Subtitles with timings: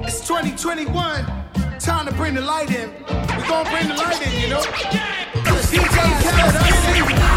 [0.00, 1.26] It's 2021.
[1.78, 2.90] Time to bring the light in.
[3.06, 4.62] We're gonna bring the light in, you know?
[5.44, 7.27] Cause DJ Khaled, I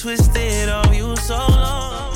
[0.00, 2.10] twisted of you so long.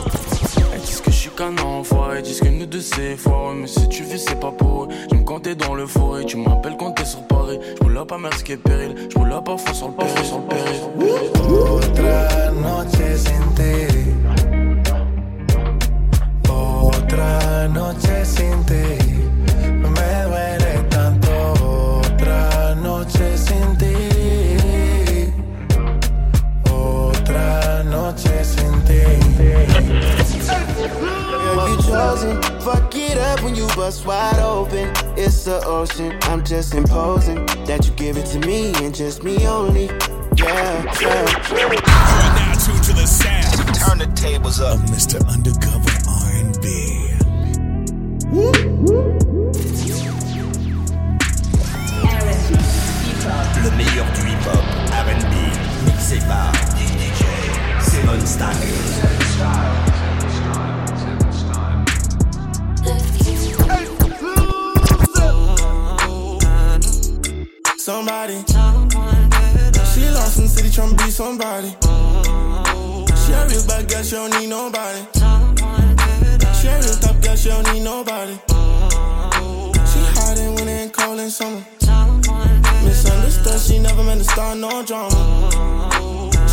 [0.73, 3.87] Elles disent que je suis qu'un enfoiré, disent que nous deux c'est foireux Mais si
[3.91, 6.25] tu vis c'est pas pour eux, je me comptais dans le forêt.
[6.25, 8.95] Tu m'appelles quand t'es sur Paris, je roule pas mer ce qui est péril.
[9.11, 10.81] Je roule parfois sur le péril, sur le péril.
[11.51, 13.73] Otra noche sin ti.
[16.49, 19.24] Otra noche sin ti.
[31.69, 32.43] You chosen.
[32.61, 34.91] Fuck it up when you bust wide open.
[35.17, 36.19] It's the ocean.
[36.23, 39.87] I'm just imposing that you give it to me and just me only.
[40.37, 41.25] Yeah, yeah.
[41.51, 43.75] You are now tuned to the sound.
[43.75, 44.75] Turn the tables up.
[44.75, 45.25] Of Mr.
[45.29, 46.67] Undercover R&B.
[53.63, 55.35] Le meilleur du hip-hop, R&B,
[55.87, 56.74] mixé par DJ Seven Style.
[67.77, 68.43] Somebody.
[69.93, 71.77] She lost in the city trying be somebody.
[73.21, 75.05] She a real bad girl, she don't need nobody.
[76.59, 78.39] She a real top girl, she don't need nobody.
[79.85, 81.27] She hiding when it ain't cold in.
[82.87, 85.94] Misunderstood, she never meant to start no drama.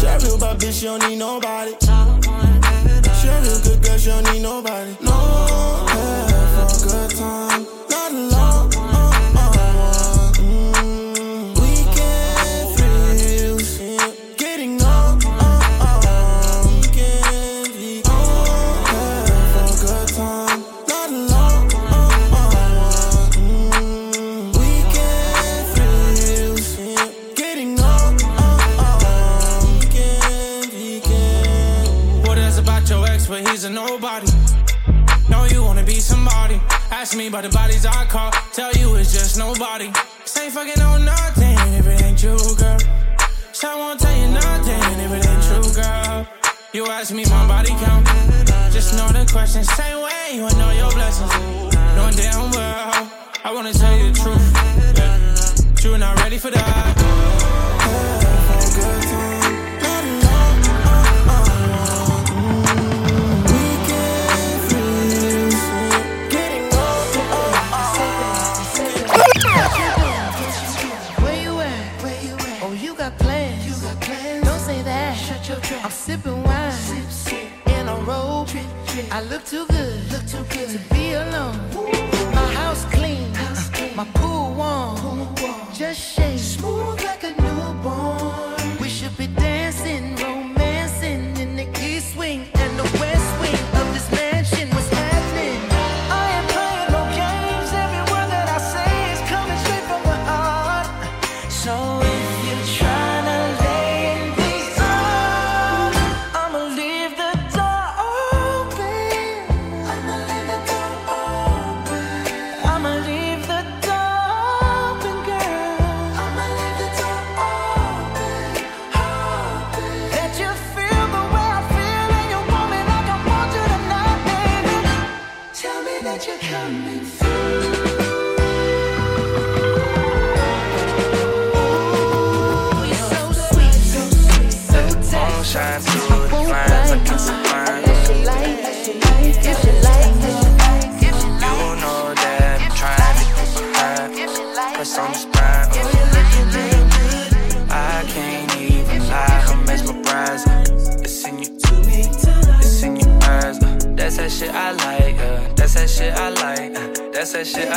[0.01, 1.75] She a real bad bitch, she don't need nobody.
[1.79, 4.97] She a real good girl, she don't need nobody.
[4.99, 7.50] No, yeah, for a good time,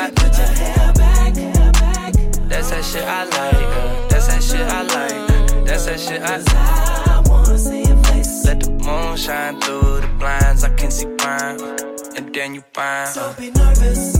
[0.05, 2.13] I Put your hair back, hair back.
[2.51, 3.55] That's that shit I like.
[3.55, 5.65] Uh, that's that shit I like.
[5.65, 7.09] That's that shit I like.
[7.09, 8.45] I wanna see your face.
[8.45, 10.63] Let the moon shine through the blinds.
[10.63, 11.59] I can see crime,
[12.17, 13.15] and then you find.
[13.15, 14.19] Don't be nervous.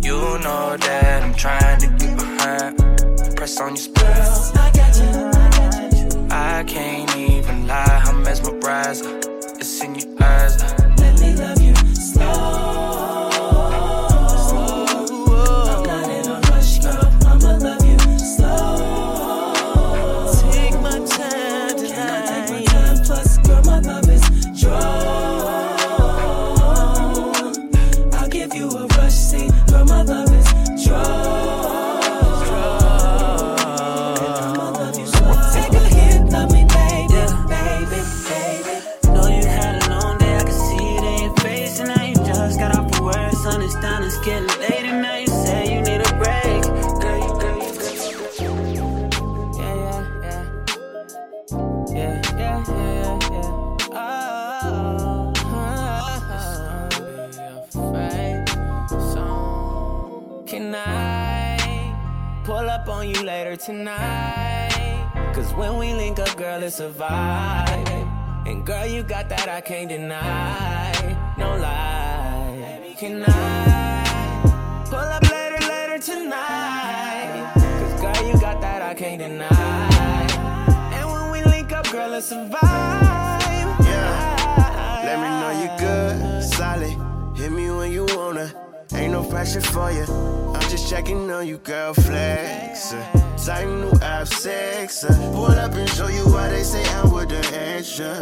[0.00, 3.36] You know that I'm trying to get behind.
[3.36, 4.04] Press on your spine.
[4.06, 5.10] I got you.
[5.34, 6.28] I got you.
[6.30, 8.02] I can't even lie.
[8.06, 9.04] I'm mesmerized.
[9.58, 10.83] It's in your eyes.
[63.56, 65.32] Tonight.
[65.34, 68.46] Cause when we link up, girl, it's a vibe.
[68.46, 70.92] And girl, you got that I can't deny.
[71.38, 72.94] No lie.
[72.96, 77.52] Can I pull up later, later tonight?
[77.54, 79.48] Cause girl, you got that I can't deny.
[80.92, 83.84] And when we link up, girl, it's a vibe.
[83.84, 85.02] Yeah.
[85.04, 86.96] Let me know you good, solid.
[87.36, 88.63] Hit me when you wanna.
[88.94, 90.04] Ain't no pressure for you.
[90.54, 92.94] I'm just checking on you, girl, flex.
[93.44, 95.04] Tight new app sex.
[95.04, 98.16] Pull up and show you why they say I'm with the extra.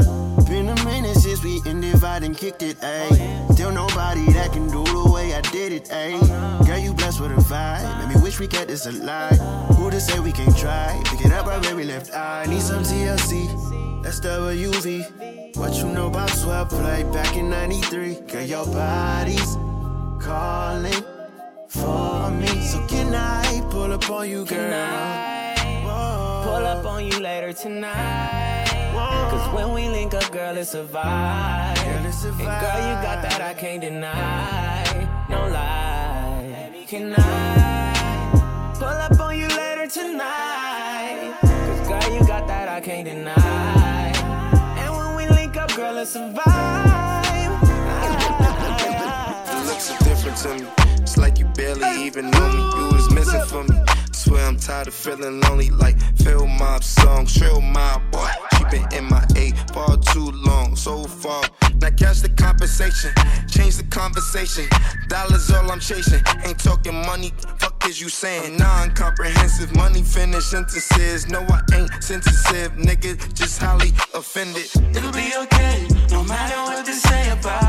[0.48, 3.52] Been a minute since we ended and kicked it, ayy.
[3.52, 6.66] Still nobody that can do the way I did it, ayy.
[6.66, 7.98] Girl, you blessed with a vibe.
[7.98, 9.38] Make me wish we kept this alive.
[9.76, 11.00] Who to say we can't try?
[11.04, 12.46] Pick it up right where we left eye.
[12.48, 14.02] Need some TLC.
[14.02, 15.56] That's WV.
[15.56, 18.14] What you know about 12 play back in 93?
[18.26, 19.56] Girl, your body's
[20.22, 21.04] calling
[21.68, 22.52] for me.
[22.62, 25.54] So can I pull up on you, girl?
[26.44, 28.68] Pull up on you later tonight.
[29.30, 31.74] Cause when we link up, girl, it's a vibe.
[31.84, 35.08] Girl, it's a And girl, you got that I can't deny.
[35.28, 36.84] No lie.
[36.86, 41.34] Can I pull up on you later tonight?
[41.40, 44.12] Cause girl, you got that I can't deny.
[44.78, 47.11] And when we link up, girl, it's a vibe.
[49.90, 50.68] Are different to me.
[51.02, 52.78] It's like you barely even know me.
[52.78, 53.76] You was missing for me.
[54.12, 55.70] Swear I'm tired of feeling lonely.
[55.70, 58.30] Like Phil Mob song, Trill my boy.
[58.56, 61.42] She been in my eight far too long, so far.
[61.80, 63.10] Now catch the compensation,
[63.48, 64.68] change the conversation.
[65.08, 66.22] Dollars all I'm chasing.
[66.44, 67.32] Ain't talking money.
[67.58, 68.56] Fuck is you saying?
[68.56, 71.28] Non-comprehensive money finish sentences.
[71.28, 73.18] No, I ain't sensitive, nigga.
[73.34, 74.70] Just highly offended.
[74.94, 77.61] It'll be okay, no matter what they say about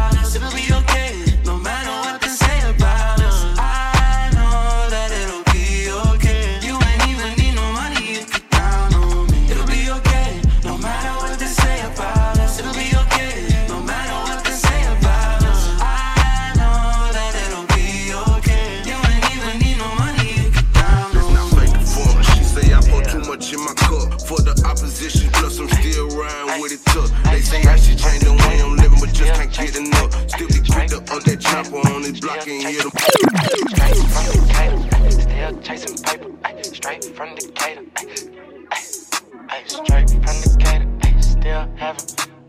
[39.63, 42.05] ay, straight from Decatur, ay, still having,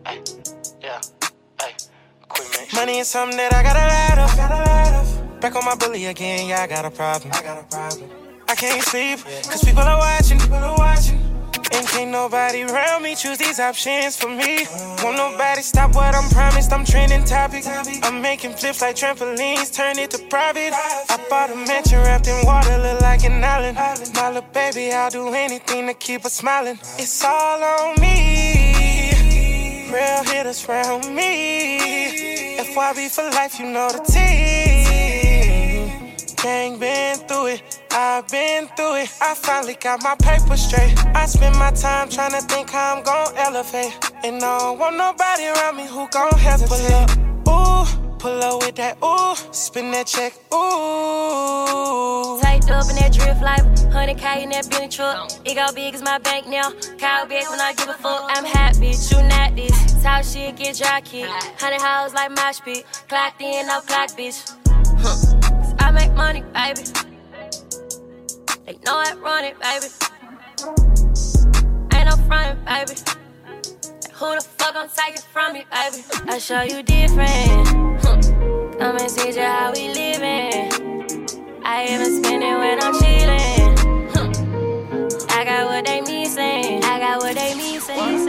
[0.07, 0.21] ay,
[0.83, 1.01] yeah,
[1.61, 1.73] ay,
[2.29, 2.67] quit me.
[2.75, 4.37] Money is something that I gotta let off.
[4.37, 5.41] Gotta let off.
[5.41, 7.31] Back on my bully again, yeah, I got a problem.
[7.33, 8.11] I got a problem.
[8.49, 11.34] I can't sleep, cause people are watching, people are watching.
[11.77, 14.67] And can't nobody around me choose these options for me.
[15.03, 16.73] Won't nobody stop what I'm promised.
[16.73, 17.65] I'm trending topic.
[18.03, 20.73] I'm making flips like trampolines, turn it to private.
[20.73, 23.77] I bought a mansion wrapped in water, look like an island.
[24.15, 26.79] My little baby, I'll do anything to keep her smiling.
[26.97, 29.11] It's all on me.
[29.93, 32.59] Real hitters round me.
[32.59, 35.24] FYB for life, you know the team.
[36.45, 39.09] Gang been through it, I've been through it.
[39.19, 40.95] I finally got my paper straight.
[41.17, 43.97] I spend my time trying to think how I'm gon' elevate.
[44.23, 47.09] And I don't want nobody around me who gon' hesitate.
[47.47, 52.39] Pull up, ooh, pull up with that ooh, spin that check, ooh.
[52.43, 55.33] Tied up in that drift life, 100k in that Bentley truck.
[55.47, 56.73] It got big as my bank now.
[56.99, 58.29] Cow big when I give a fuck.
[58.29, 60.03] I'm happy, shooting at this.
[60.03, 61.25] Talk shit, get dry kick.
[61.59, 62.85] Hundred hoes like my pit.
[63.09, 64.55] Clocked in, no clock, bitch.
[65.01, 65.35] Cause
[65.79, 66.14] I make money,
[66.65, 66.83] baby.
[68.65, 69.87] They know I run it, baby.
[71.93, 72.95] Ain't no front, baby.
[74.15, 76.03] Who the fuck gon' take it from me, baby?
[76.27, 77.69] I show you different.
[78.79, 80.71] Come and see just how we living.
[81.63, 83.75] I even spend it when I'm chillin'.
[85.31, 86.83] I got what they missing.
[86.83, 88.24] I got what they missing.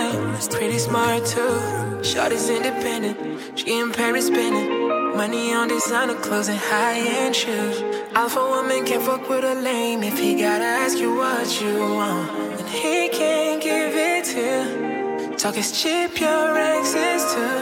[0.00, 1.54] Fine ass pretty smart too.
[2.02, 4.68] Shorty's independent, she in Paris spending.
[5.16, 7.76] Money on designer clothes and high end shoes.
[8.14, 12.30] Alpha woman can't fuck with a lame if he gotta ask you what you want.
[12.60, 15.36] And he can't give it to you.
[15.36, 17.58] Talk is cheap, your ex is too.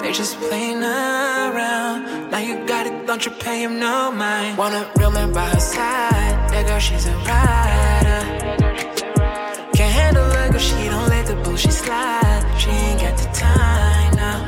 [0.00, 2.30] They just playing around.
[2.32, 4.58] Now you got it, don't you pay him no mind.
[4.58, 6.34] Want a real man by her side.
[6.50, 8.20] That girl, she's a rider.
[9.76, 10.25] Can't handle
[10.56, 12.44] girl, she don't let the bullshit slide.
[12.58, 14.38] She ain't got the time now.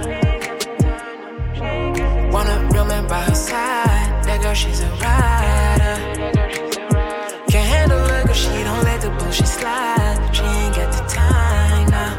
[2.33, 4.25] Want a real man by her side.
[4.25, 5.97] That girl, she's a rider.
[7.51, 10.19] Can't handle her, girl, she don't let the bullshit slide.
[10.33, 12.13] She ain't got the time now.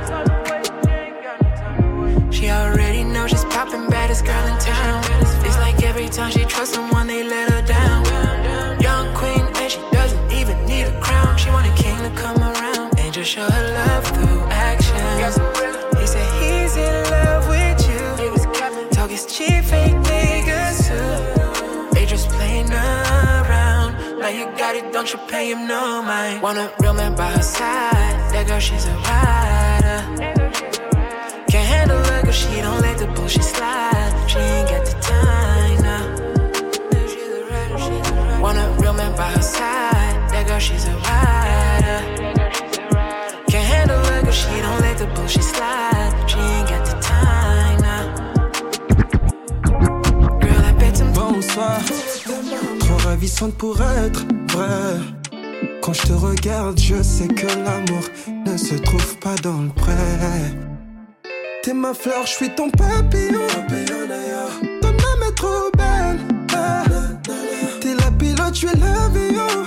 [2.31, 5.03] She already knows she's popping baddest girl in town.
[5.45, 8.05] It's like every time she trusts someone, they let her down.
[8.81, 11.37] Young queen, and she doesn't even need a crown.
[11.37, 12.48] She want a king to come around
[13.19, 14.95] just show her love through action.
[15.99, 17.99] He said he's in love with you.
[18.91, 21.93] Talk is cheap, fake niggas too.
[21.93, 24.19] They just playing around.
[24.21, 26.41] Now you got it, don't you pay him no mind.
[26.41, 28.15] Want a real man by her side.
[28.31, 29.99] That girl, she's a rider.
[31.51, 34.29] Can't handle her, cause she don't let the bullshit slide.
[34.29, 36.05] She ain't got the time now.
[38.41, 40.29] Want a real man by her side.
[40.31, 42.38] That girl, she's a rider.
[44.29, 46.13] Cause she don't let the bullshit slide.
[46.27, 48.05] She ain't got the time now.
[50.39, 50.63] Girl,
[51.15, 51.81] Bonsoir,
[52.79, 54.99] trop ravissante pour être vrai.
[55.81, 58.03] Quand je te regarde, je sais que l'amour
[58.45, 59.95] ne se trouve pas dans le prêt.
[61.63, 63.47] T'es ma fleur, je suis ton papillon.
[64.81, 66.19] Ton âme est trop belle.
[67.81, 69.65] T'es la pilote, je suis l'avion.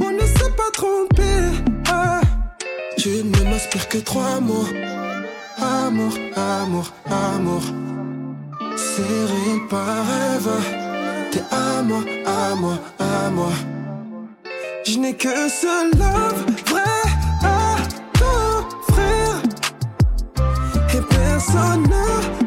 [0.00, 1.24] On ne s'est pas trompé.
[2.98, 4.68] Tu ne m'inspires que trois mots.
[5.56, 7.62] Amour, amour, amour.
[8.76, 10.52] C'est réel par rêve.
[11.30, 13.52] T'es à moi, à moi, à moi.
[14.84, 17.02] Je n'ai que ce love vrai
[17.56, 17.76] à
[18.18, 19.28] t'offrir.
[20.94, 22.45] Et personne ne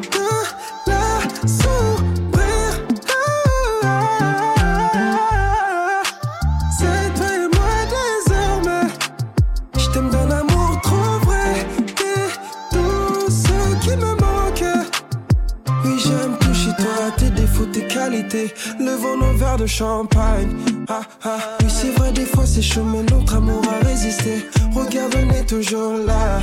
[18.30, 18.54] qualités.
[18.80, 20.50] Levons nos verres de champagne.
[20.88, 24.46] Ah ah, oui, c'est vrai, des fois c'est chaud, mais notre amour a résisté.
[24.74, 26.40] Regarde, on est toujours là.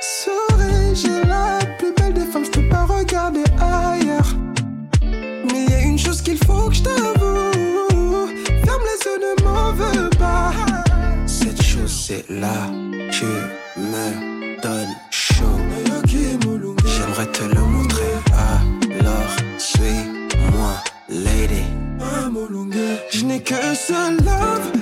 [0.00, 4.34] Souris, j'ai la plus belle des femmes, je peux pas regarder ailleurs.
[5.02, 8.28] Mais y a une chose qu'il faut que je t'avoue.
[8.64, 10.52] Ferme les yeux, ne m'en veux pas.
[11.26, 12.70] Cette chose, c'est là,
[13.10, 13.24] tu
[13.76, 14.37] me
[23.28, 24.77] N'ai que ce love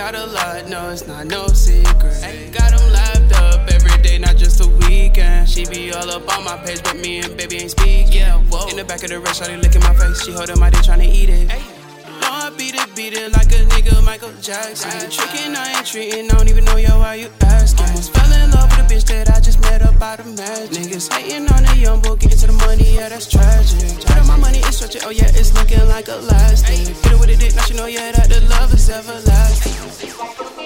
[0.00, 2.54] got a lot, no, it's not no secret.
[2.56, 5.46] Got them lapped up every day, not just the weekend.
[5.46, 8.06] She be all up on my page, but me and baby ain't speak.
[8.08, 8.66] Yeah, whoa.
[8.68, 10.24] In the back of the race, shawty licking my face.
[10.24, 11.50] She holding my dick, tryna eat it.
[12.22, 14.90] I beat it, beat it like a nigga Michael Jackson.
[15.02, 17.84] You tricking, I ain't treating, I don't even know yo why you asking.
[17.88, 20.70] Almost fell in love with a bitch that I just met up out of magic.
[20.70, 24.00] Niggas hating on a young boy, getting to the money, yeah, that's tragic.
[24.00, 26.78] Try my money is stretching, oh yeah, it's looking like elastic.
[26.78, 30.59] Hit it with a dick, now she know, yeah, that the love is everlasting.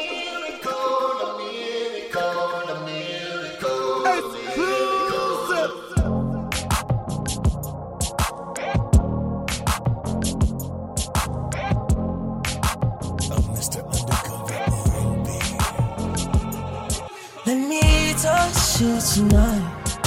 [18.25, 19.99] Touch you tonight.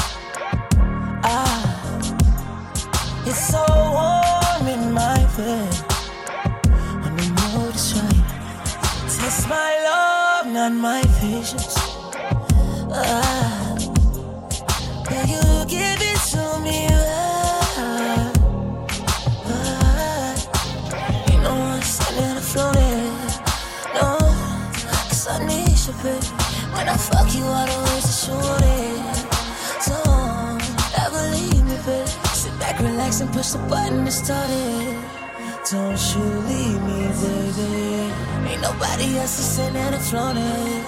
[1.23, 2.01] Ah,
[3.27, 3.63] it's so
[3.97, 5.73] warm in my bed.
[7.05, 8.25] I know it's right.
[9.13, 11.75] Test my love, not my patience.
[12.89, 13.77] Ah,
[15.09, 16.87] will you give it to me?
[16.89, 18.33] Ah,
[19.53, 20.33] ah.
[21.29, 23.13] You know I'm standing floating.
[23.93, 24.17] No,
[24.73, 26.27] cause I need you, baby.
[26.73, 27.86] When I fuck you, I don't
[28.29, 29.17] a shoot it.
[29.81, 29.95] So,
[31.03, 32.09] ever leave me, baby.
[32.33, 35.17] Sit back, relax, and push the button to start it.
[35.71, 38.51] Don't you leave me, baby.
[38.51, 40.83] Ain't nobody else to send and float it.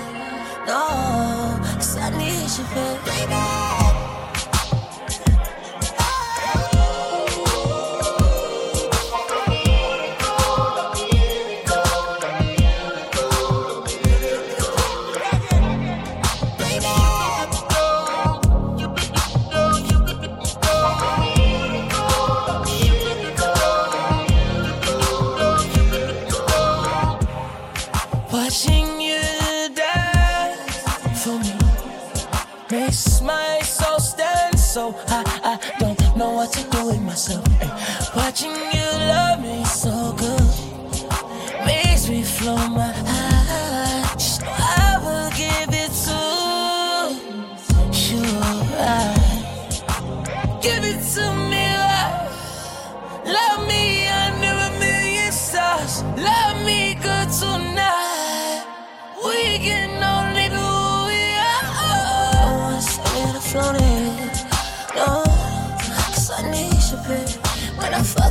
[0.67, 3.98] No, cause I need you, baby.
[38.41, 40.41] Watching you love me so good
[41.65, 44.17] makes me flow my heart.
[44.17, 46.21] Just know I will give it to
[47.99, 48.23] you.
[48.79, 49.81] Right.
[50.61, 52.29] Give it to me, right.
[53.25, 56.03] Love me under a million stars.
[56.15, 58.63] Love me good tonight.
[59.21, 61.67] We can only who we are.
[62.35, 63.41] No one's here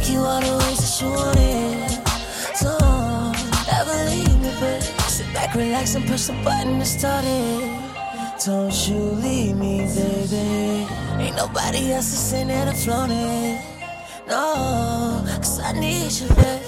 [0.09, 1.91] you, all the ways that you want it.
[2.57, 2.77] So,
[3.71, 4.81] never leave me.
[5.09, 7.89] Sit back, relax, and push the button to start it.
[8.45, 10.87] Don't you leave me, baby.
[11.23, 13.61] Ain't nobody else to send it or float it.
[14.29, 16.68] No, cause I need you, baby.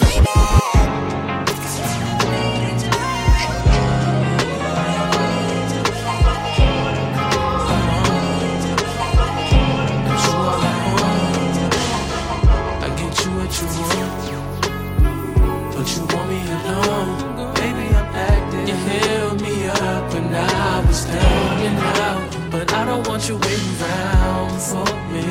[16.73, 17.55] Alone.
[17.55, 18.67] Baby, I'm acting.
[18.69, 21.79] You held me up when I was down and
[22.09, 25.29] out, but I don't want you waiting around for me.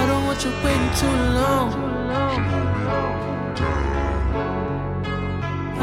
[0.00, 1.68] I don't want you waiting too long.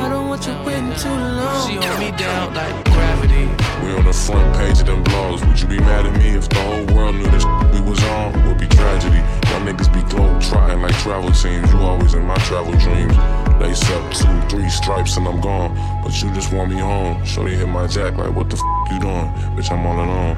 [0.03, 1.67] I don't want you waiting too long.
[1.67, 3.45] She hold me down like gravity.
[3.83, 5.45] We on the front page of them blogs.
[5.47, 8.47] Would you be mad at me if the whole world knew this we was on?
[8.47, 9.21] Would be tragedy.
[9.59, 11.69] Y'all niggas be globe trotting like travel teams.
[11.73, 13.13] You always in my travel dreams.
[13.59, 15.75] Lace up two, three stripes and I'm gone.
[16.01, 17.23] But you just want me home.
[17.25, 19.27] Shorty hit my jack like what the f you doing?
[19.57, 20.37] Bitch, I'm all alone.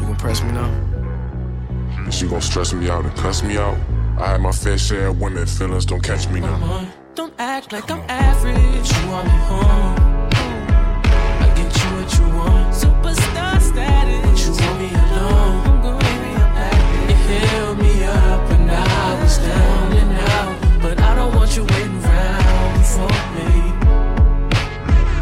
[0.00, 0.70] You gon' press me now?
[2.06, 3.76] Bitch, you gon' stress me out and cuss me out.
[4.18, 6.88] I had my fair share of women, feelings don't catch me now.
[7.14, 8.90] Don't act like I'm average.
[8.96, 10.13] You want me home.
[21.56, 23.48] Want you waiting around for me.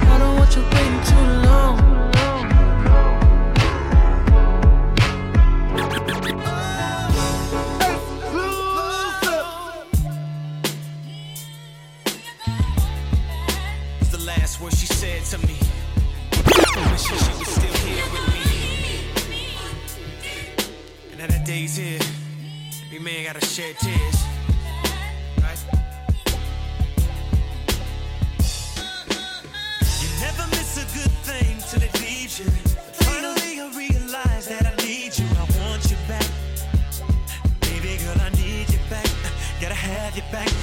[0.09, 1.77] I don't want you waiting too long.
[14.01, 15.59] It's the last word she said to me.
[16.35, 18.43] I wish she was still here with me.
[21.11, 22.01] And now that day's here,
[22.87, 24.32] every man gotta shed tears.
[40.33, 40.62] Back.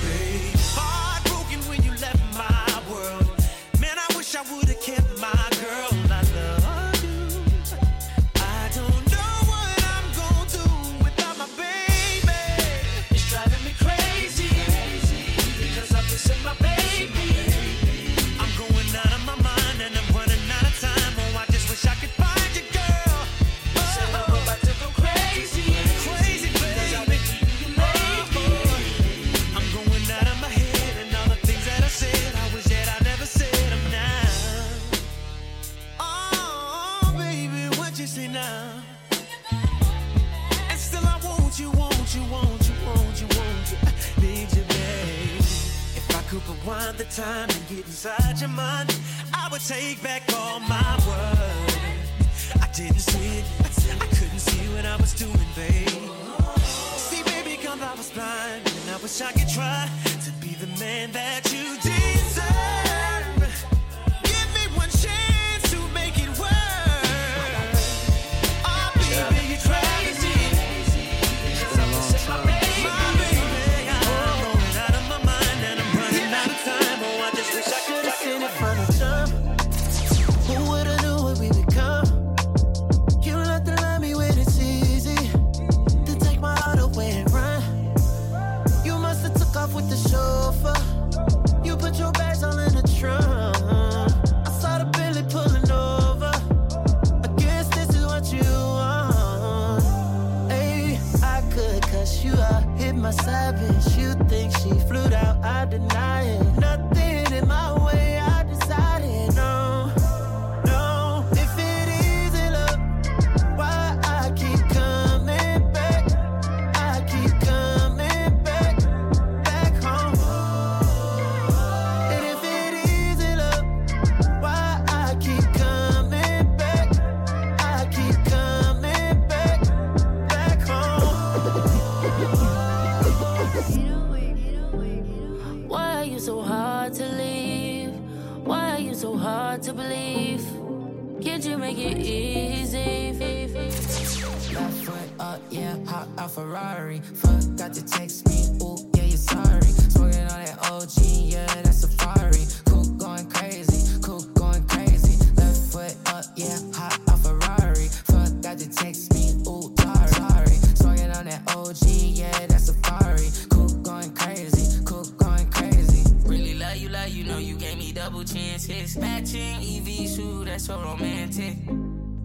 [158.50, 159.32] forgot to text me.
[159.48, 160.08] Ooh, sorry.
[160.08, 160.56] sorry.
[160.76, 163.30] Swinging on that OG, yeah, that's Safari.
[163.50, 166.04] Cook going crazy, cook going crazy.
[166.26, 168.98] Really love you, love you, know you gave me double chances.
[168.98, 171.58] Matching EV shoe, that's so romantic.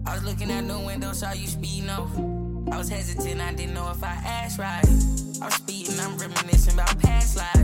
[0.05, 2.15] I was looking out the window, saw you speeding off.
[2.71, 4.85] I was hesitant, I didn't know if I asked right.
[5.41, 7.55] I'm speeding, I'm reminiscing about past life.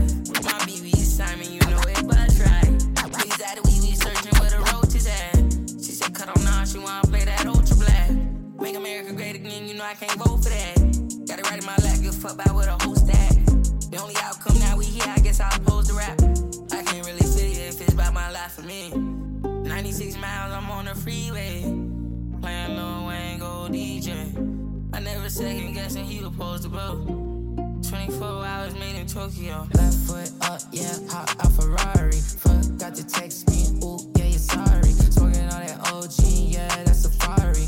[0.44, 2.70] My BB is Simon, you know it, but right.
[2.70, 5.34] We was at we, be searching where the roach is at.
[5.84, 7.81] She said, cut on now, she wanna play that ultra.
[8.62, 10.76] Make America great again, you know I can't vote for that.
[11.26, 13.34] Got it right in my lap, give a fuck about what a host at.
[13.90, 16.16] The only outcome now we here, I guess I'll pose the rap.
[16.70, 18.90] I can't really see if it's about my life for me.
[18.92, 21.62] 96 miles, I'm on the freeway.
[22.40, 24.94] Playing Lil Wayne, go DJ.
[24.94, 27.04] I never second guessing he was pose the blow.
[27.88, 29.66] 24 hours made in Tokyo.
[29.74, 32.12] Left foot up, yeah, hop out Ferrari.
[32.12, 34.92] Forgot to text me, ooh, yeah, you're sorry.
[35.10, 37.66] Smoking on that OG, yeah, that's Safari.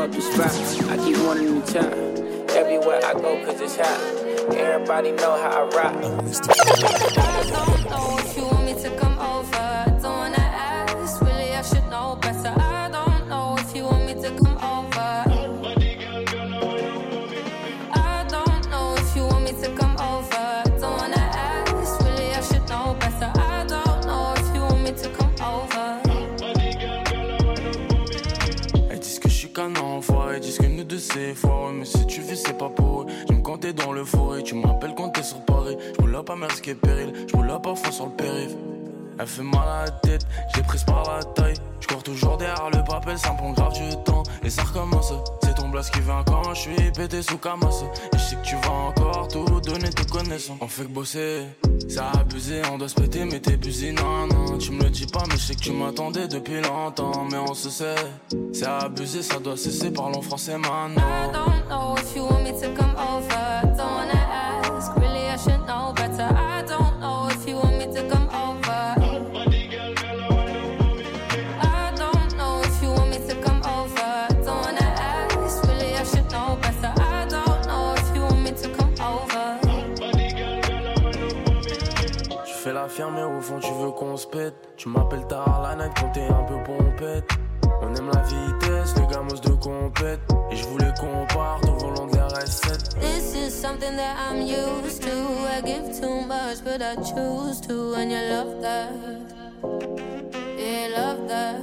[0.00, 0.90] up the spot.
[0.90, 1.92] I keep running in the time.
[2.56, 4.54] Everywhere I go, cause it's hot.
[4.56, 5.94] Everybody know how I rock.
[6.02, 7.19] Oh,
[36.36, 37.12] Mersk péril.
[37.28, 38.56] J'roule up à fond sur le périph'.
[39.18, 41.54] Elle fait mal à la tête, j'ai prise par la taille.
[41.80, 44.22] J'cours toujours derrière le papel, ça me prend grave du temps.
[44.42, 45.12] Et ça recommence,
[45.42, 47.82] c'est ton blast qui vient quand je suis pété sous Camas.
[48.14, 50.56] Et je sais que tu vas encore tout donner, te connaissant.
[50.62, 51.42] On fait que bosser,
[51.86, 54.56] ça a abusé, on doit se péter, mais t'es busy, non, non.
[54.56, 57.26] Tu me le dis pas, mais je sais que tu m'attendais depuis longtemps.
[57.30, 57.96] Mais on se sait,
[58.54, 60.96] c'est abusé, ça doit cesser, parlons français maintenant.
[60.96, 63.60] I don't know if you want me to come over.
[84.76, 87.24] Tu m'appelles tard la night quand t'es un peu pompette
[87.80, 92.06] On aime la vitesse, les gamos de compète Et je voulais qu'on parte au volant
[92.06, 95.08] de la RS7 This is something that I'm used to.
[95.08, 97.94] I give too much, but I choose to.
[97.94, 98.92] And you love that.
[100.58, 101.56] Yeah, love that.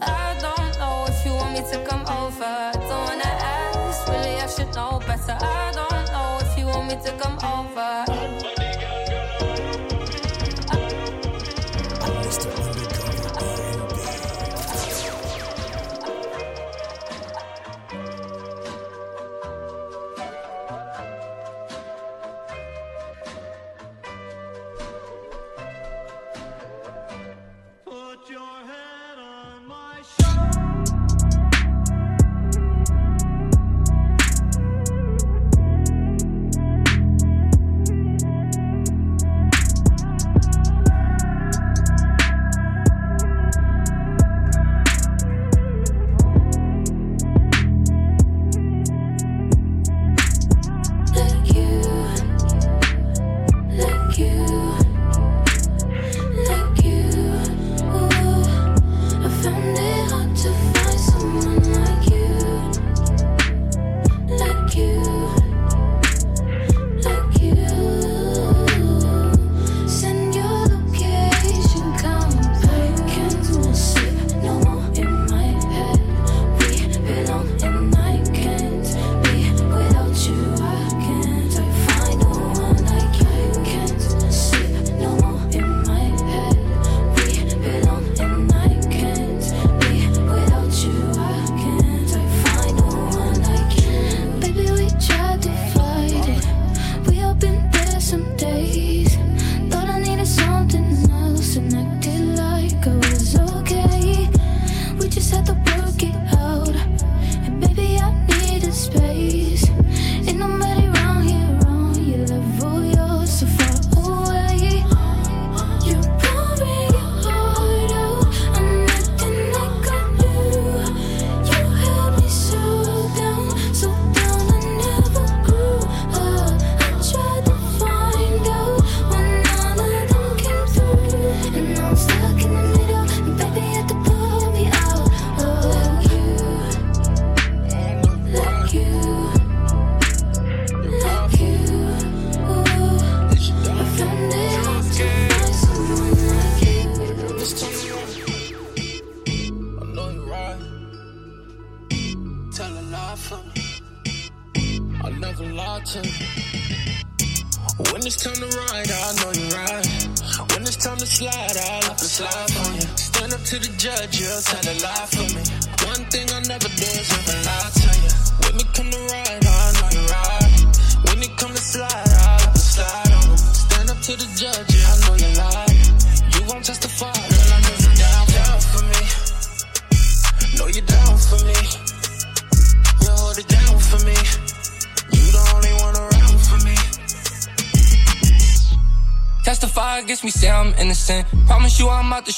[0.00, 2.70] I don't know if you want me to come over.
[2.88, 5.36] Don't wanna ask, really, I should know better.
[5.38, 8.53] I don't know if you want me to come over.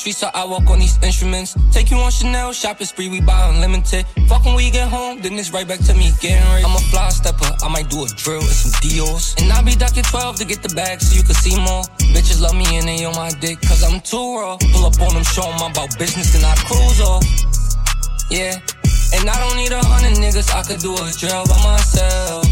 [0.07, 1.57] You I'm out the street, so I walk on these instruments.
[1.73, 4.07] Take you on Chanel, shopping spree, we buy unlimited.
[4.29, 6.65] Fuck when we get home, then it's right back to me getting rich.
[6.65, 9.35] I'm a fly stepper, I might do a drill and some deals.
[9.39, 11.83] And I be ducking 12 to get the bag so you can see more.
[12.15, 14.57] Bitches love me and they on my dick, cause I'm too raw.
[14.73, 17.25] Pull up on them, show 'em about business, then I cruise off.
[18.31, 18.59] Yeah.
[19.15, 22.47] And I don't need a hundred niggas, I could do a drill by myself.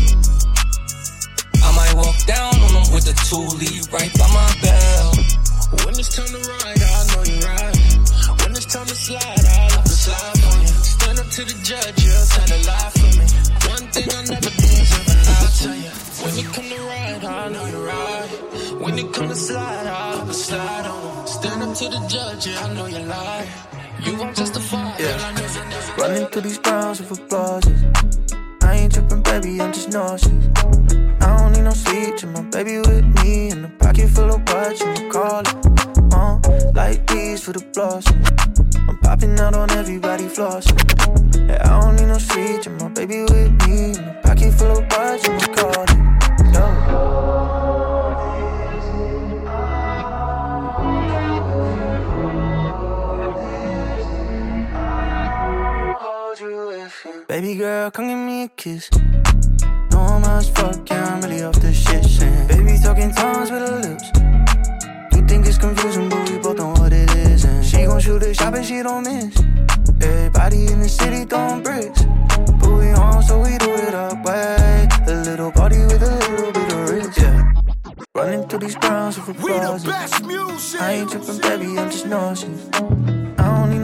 [1.62, 3.46] I might walk down on them with a two
[3.92, 5.12] right by my bell.
[5.82, 7.23] When it's time to ride, I know
[8.74, 10.74] time to slide, I'll up and slide for you.
[10.94, 13.26] Stand up to the judge, you'll tell a lie for me.
[13.70, 15.92] One thing I never do is ever lie to you.
[16.24, 18.30] When you come to ride, I know you ride.
[18.82, 21.26] When you come to slide, I'll up and slide on you.
[21.28, 23.46] Stand up to the judge, yeah, I know you lie.
[24.02, 25.96] You won't justify, yeah.
[25.96, 27.64] Running through these rounds of applause.
[28.64, 30.32] I ain't tripping, baby, I'm just nauseous.
[31.20, 34.40] I don't need no sleep, to my baby with me in the pocket full of
[34.48, 35.54] what you call it.
[36.14, 38.28] Uh, like these for the blossoms.
[38.88, 40.78] I'm popping out on everybody flossing.
[41.48, 44.78] Yeah, I don't need no sleep, to my baby with me in the pocket full
[44.78, 46.23] of what you call
[57.28, 58.90] Baby girl, come give me a kiss.
[59.92, 62.04] No I'm as fuck, yeah, I'm really off the shit.
[62.04, 64.10] Saying, baby talking tongues with her lips.
[65.12, 67.44] You think it's confusing, but we both know what it is.
[67.44, 69.38] And she gon' shoot a shot, and she don't miss.
[70.02, 72.02] Everybody in the city throwing bricks.
[72.02, 74.88] But we on, so we do it up way.
[75.06, 77.16] A little party with a little bit of risk.
[77.16, 77.52] Yeah.
[78.16, 79.86] Running through these grounds with applause.
[79.86, 83.13] I ain't tripping, baby, I'm just nauseous.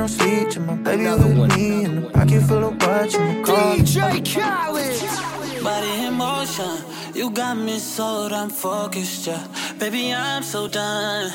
[0.00, 2.74] I don't need no sleep to my baby with me in the pocket full of
[2.80, 5.62] what you call DJ Khaled.
[5.62, 6.84] Body in motion,
[7.14, 9.46] you got me so damn focused, yeah.
[9.78, 11.30] Baby, I'm so done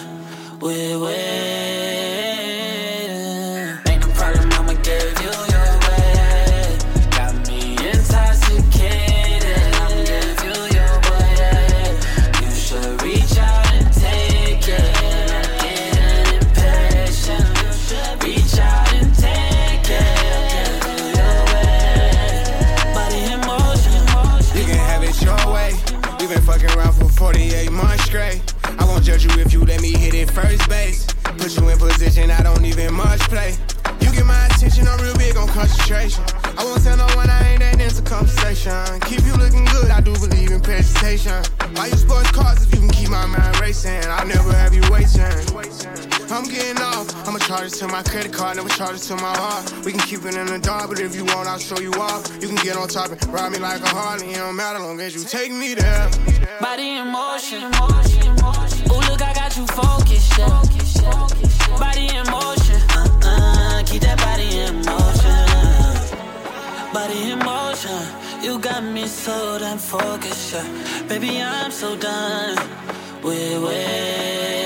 [0.59, 2.25] with waiting.
[27.35, 28.53] 48 months straight.
[28.79, 31.05] I won't judge you if you let me hit it first base.
[31.37, 33.57] Put you in position, I don't even much play.
[33.99, 36.23] You get my attention, I'm real big on concentration.
[36.57, 39.01] I won't tell no one I ain't that into conversation.
[39.01, 41.43] Keep you looking good, I do believe in presentation.
[41.75, 44.05] Why you sports cars if you can keep my mind racing?
[44.05, 46.14] I'll never have you waiting.
[46.31, 47.27] I'm getting off.
[47.27, 49.71] I'ma charge it to my credit card, never charge it to my heart.
[49.85, 52.25] We can keep it in the dark, but if you want, I'll show you off.
[52.41, 54.31] You can get on top and ride me like a Harley.
[54.31, 56.09] It don't matter long as you take me there.
[56.59, 57.63] Body in motion.
[57.63, 60.61] Ooh, look, I got you focused, yeah.
[61.79, 62.81] Body in motion.
[62.89, 65.45] Uh-uh, keep that body in motion.
[66.93, 68.43] Body in motion.
[68.43, 71.07] You got me so damn focused, yeah.
[71.07, 72.57] Baby, I'm so done
[73.21, 74.64] with waiting.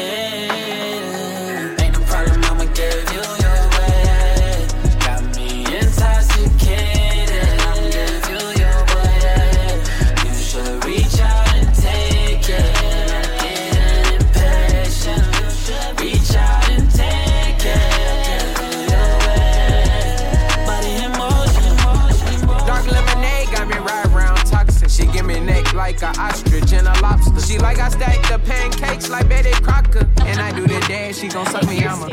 [25.90, 27.42] Like a ostrich and a lobster.
[27.42, 30.08] She like I stack the pancakes like Betty Crocker.
[30.22, 32.08] And I do the dance, she gon' suck me, I'm a.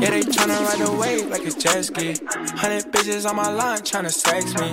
[0.00, 2.14] Yeah, they tryna ride the wave like a jet ski.
[2.60, 4.70] Hundred bitches on my line tryna sex me.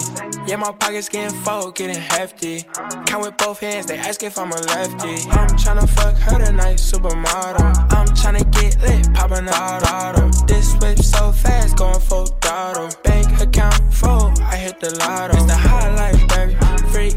[0.47, 2.63] Yeah, my pockets getting full, getting hefty.
[3.07, 5.15] Count with both hands, they ask if I'm a lefty.
[5.31, 7.93] I'm tryna fuck her tonight, supermodel.
[7.93, 10.29] I'm tryna get lit, poppin' auto.
[10.45, 12.89] This whip so fast, going full throttle.
[13.03, 15.35] Bank account full, I hit the lotto.
[15.35, 16.22] It's the highlight,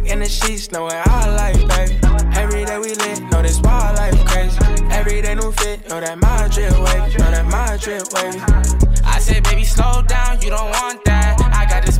[0.08, 1.98] in the sheets, know what I like, baby.
[2.36, 4.58] Every day we lit, know this wild life crazy.
[4.90, 8.40] Every day new fit, know that my drip wavy, know that my drip wavy.
[9.04, 11.35] I said, baby, slow down, you don't want that.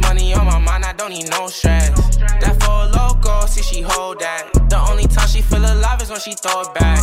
[0.07, 1.91] Money on my mind, I don't need no stress.
[2.41, 4.53] That for a loco, see she hold that.
[4.71, 7.03] The only time she feel alive is when she throw it back.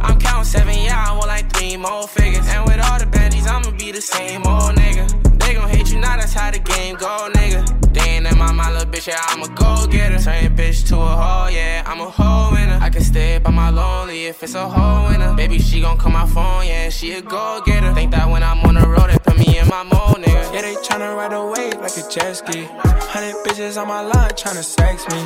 [0.00, 2.46] I'm counting seven, yeah, I want like three more figures.
[2.48, 5.04] And with all the bandies, I'ma be the same old nigga.
[5.40, 7.92] They gon' hate you now, that's how the game go, nigga.
[7.92, 10.18] They ain't in my mind, little bitch, yeah, I'm a go getter.
[10.18, 12.78] Turn bitch to a hoe, yeah, I'm a hoe winner.
[12.80, 15.34] I can stay by my lonely if it's a hoe winner.
[15.34, 17.92] Baby, she gon' call my phone, yeah, she a go getter.
[17.94, 20.54] Think that when I'm on the road, they put me in my mode, nigga.
[20.54, 22.68] Yeah, they tryna ride a wave like a jet ski.
[23.12, 25.20] Hundred bitches on my line tryna sex me.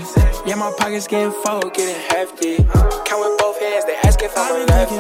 [0.47, 2.57] Yeah, my pockets getting full, getting hefty.
[2.57, 4.99] Count with both hands, they ask if I'm a lefty.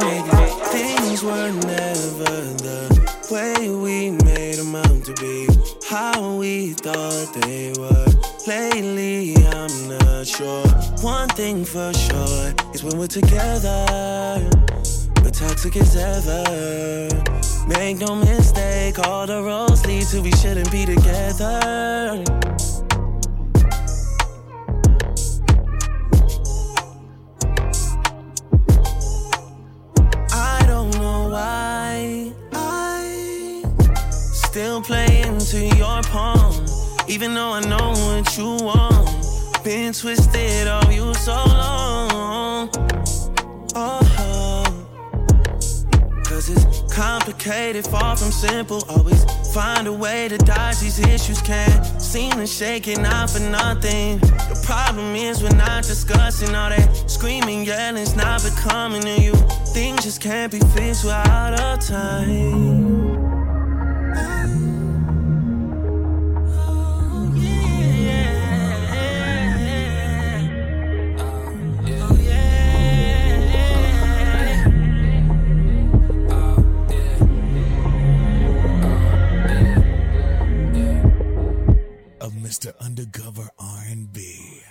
[0.77, 2.81] Things were never the
[3.31, 5.49] way we made them out to be.
[5.89, 8.07] How we thought they were.
[8.47, 10.67] Lately, I'm not sure.
[11.03, 14.51] One thing for sure is when we're together,
[15.23, 17.09] we're toxic as ever.
[17.69, 22.25] Make no mistake, all the roads lead to we shouldn't be together.
[30.33, 33.65] I don't know why I
[34.33, 36.65] still play into your palm,
[37.09, 39.09] even though I know what you want.
[39.65, 41.58] Been twisted of you so
[46.99, 48.83] complicated, far from simple.
[48.89, 49.25] Always
[49.55, 51.41] find a way to dodge these issues.
[51.41, 54.19] Can't seem to shake it out for nothing.
[54.19, 59.35] The problem is we're not discussing all that screaming, yelling's not becoming to you.
[59.73, 63.28] Things just can't be fixed without a time.
[82.59, 82.75] Mr.
[82.81, 84.63] Undercover R&B.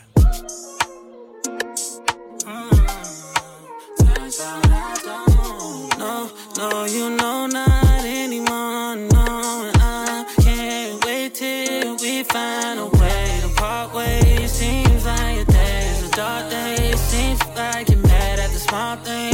[5.97, 8.97] No, no, you know not anymore.
[8.97, 14.51] No, I can't wait till we find a way to part ways.
[14.51, 16.99] Seems like your days are dark days.
[16.99, 19.26] Seems like you're mad at the small things.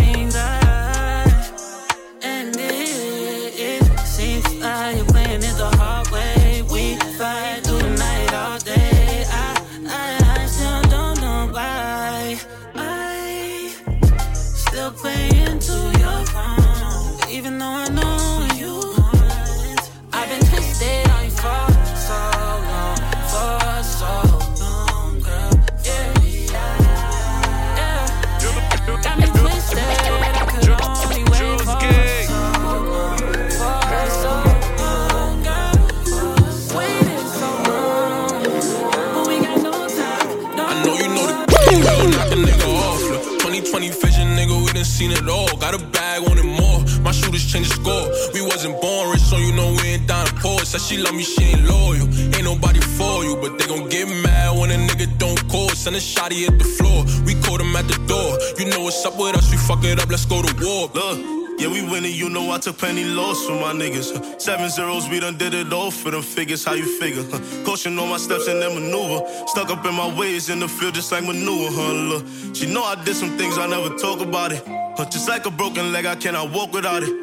[44.94, 45.50] Seen it all.
[45.58, 46.80] Got a bag, wanted more.
[47.02, 48.06] My shooters change the score.
[48.34, 50.60] We wasn't born rich, so you know we ain't dying poor.
[50.60, 52.06] Said she love me, she ain't loyal.
[52.36, 55.70] Ain't nobody for you, but they gon' get mad when a nigga don't call.
[55.70, 57.00] Send a shotty at the floor.
[57.26, 58.32] We caught him at the door.
[58.60, 60.90] You know what's up with us, we fuck it up, let's go to war.
[60.94, 61.43] Look.
[61.60, 64.42] Yeah, we winning, you know I took plenty loss for my niggas.
[64.42, 67.24] Seven zeros, we done did it all for them figures, how you figure?
[67.64, 69.26] Caution on my steps and then maneuver.
[69.48, 71.94] Stuck up in my ways in the field just like manure, huh?
[71.94, 72.26] Look,
[72.56, 74.66] she know I did some things, I never talk about it.
[75.10, 77.14] Just like a broken leg, I cannot walk without it.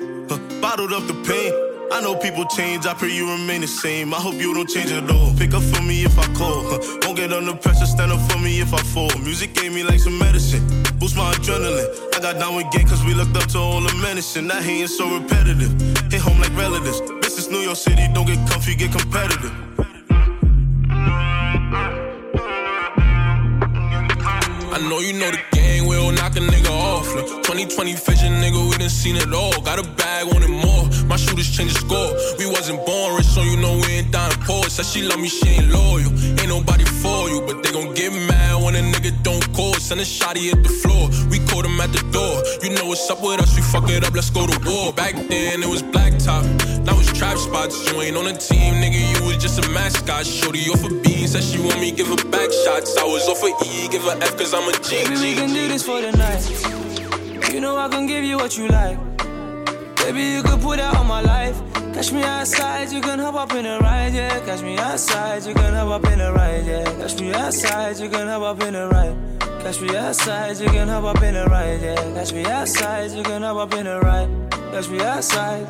[0.61, 1.70] Bottled up the pain.
[1.93, 4.14] I know people change, I pray you remain the same.
[4.14, 5.34] I hope you don't change at all.
[5.36, 6.62] Pick up for me if I call.
[7.03, 9.11] Won't get under pressure, stand up for me if I fall.
[9.18, 10.64] Music gave me like some medicine,
[10.99, 11.91] boost my adrenaline.
[12.14, 14.47] I got down with gang cause we looked up to all the menacing.
[14.49, 15.72] That hating so repetitive.
[16.12, 17.01] Hit home like relatives.
[17.22, 19.53] This is New York City, don't get comfy, get competitive.
[24.72, 25.59] I know you know the game,
[26.03, 27.07] we'll knock a nigga off.
[27.14, 29.61] Look, 2020 vision, nigga, we done seen it all.
[29.62, 30.84] Got a bag, wanted more.
[31.07, 32.11] My shooters change the score.
[32.38, 34.64] We wasn't born rich, so you know we ain't dying poor.
[34.68, 36.11] Said she love me, she ain't loyal.
[36.40, 39.74] Ain't nobody for you, but they gon' get mad when a nigga don't call.
[39.74, 41.08] Send a shotty at the floor.
[41.30, 42.42] We caught him at the door.
[42.62, 44.92] You know what's up with us, we fuck it up, let's go to war.
[44.92, 46.44] Back then it was blacktop,
[46.84, 47.90] now it's trap spots.
[47.90, 50.26] You ain't on the team, nigga, you was just a mascot.
[50.26, 52.96] Shorty off a B, said she want me, give her back shots.
[52.96, 55.04] I was off a E, give her F, cause I'm a G.
[55.04, 57.52] Baby, we can do this for the night.
[57.52, 58.98] You know I can give you what you like.
[60.11, 61.56] Baby, you could put that on my life.
[61.94, 64.40] Catch me outside, you can hop up in a ride, yeah.
[64.44, 66.84] Catch me outside, you can hop up in a ride, yeah.
[66.98, 69.16] Catch me outside, you can hop up in a ride.
[69.62, 71.94] Catch me outside, you can hop up in a ride, yeah.
[71.94, 74.28] Catch me outside, you can hop up in a ride.
[74.72, 75.64] Catch me outside.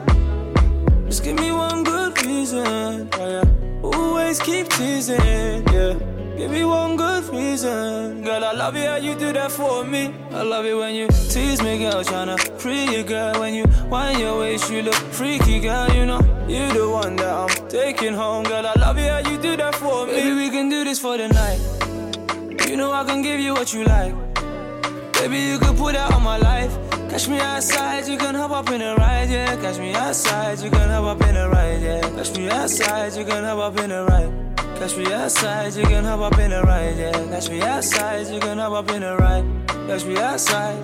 [1.04, 3.42] Just give me one good reason, yeah.
[3.42, 3.82] yeah.
[3.82, 5.98] Always keep teasing, yeah.
[6.40, 8.22] Give me one good reason.
[8.22, 10.10] Girl, I love it how you do that for me.
[10.30, 12.02] I love it when you tease me, girl.
[12.02, 13.38] Tryna free you, girl.
[13.40, 15.90] When you wind your waist, you look freaky, girl.
[15.90, 18.66] You know, you the one that I'm taking home, girl.
[18.66, 20.14] I love it how you do that for me.
[20.14, 21.60] Baby, we can do this for the night.
[22.70, 24.14] You know I can give you what you like.
[25.12, 26.72] Baby, you can put that on my life.
[27.10, 29.56] Catch me outside, you can hop up in a ride, yeah.
[29.56, 32.00] Catch me outside, you can hop up in a ride, yeah.
[32.00, 34.49] Catch me outside, you can hop up in a ride.
[34.80, 37.12] Catch me outside, you can hop up in a ride, yeah.
[37.12, 39.44] Catch me outside, you can hop up in a ride.
[39.86, 40.82] Catch me outside.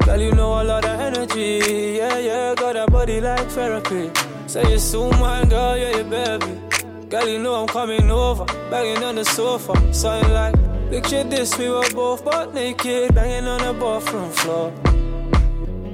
[0.00, 2.54] Girl, you know I love that energy, yeah, yeah.
[2.56, 4.10] Got a body like therapy.
[4.48, 6.60] Say you're so mine, girl, yeah, you baby.
[7.08, 9.72] Girl, you know I'm coming over, banging on the sofa.
[9.94, 10.56] Something like,
[10.90, 14.72] picture this, we were both butt naked, banging on the bathroom floor.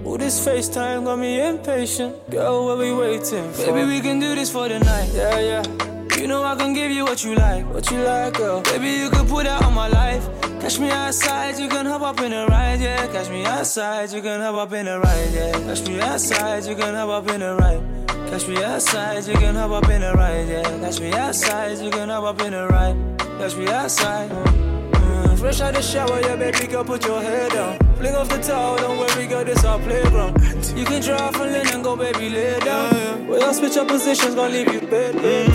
[0.07, 2.31] Ooh, this FaceTime got me impatient.
[2.31, 3.67] Girl, what we waiting for?
[3.67, 5.11] Baby, we can do this for the night.
[5.13, 5.94] Yeah, yeah.
[6.19, 8.63] You know I can give you what you like, what you like, girl.
[8.63, 10.25] Baby, you can put that on my life.
[10.61, 13.07] Catch me outside, you can hop up in a ride, yeah.
[13.09, 15.53] Catch me outside, you can hop up in a ride, yeah.
[15.53, 17.83] Catch me outside, you can hop up in a ride.
[18.31, 20.63] Catch me outside, you can hop up in a ride, yeah.
[20.63, 22.97] Catch me outside, you can hop up in a ride.
[23.19, 24.31] Catch me outside.
[24.31, 27.84] Mm, fresh out the shower, yeah, baby, girl, put your head down.
[27.97, 30.37] Fling off the towel, don't worry, girl, this our playground.
[30.77, 33.29] You can try from lean and go, baby, lay down.
[33.29, 35.51] Well, I'll switch up positions, gonna leave you bed, bed.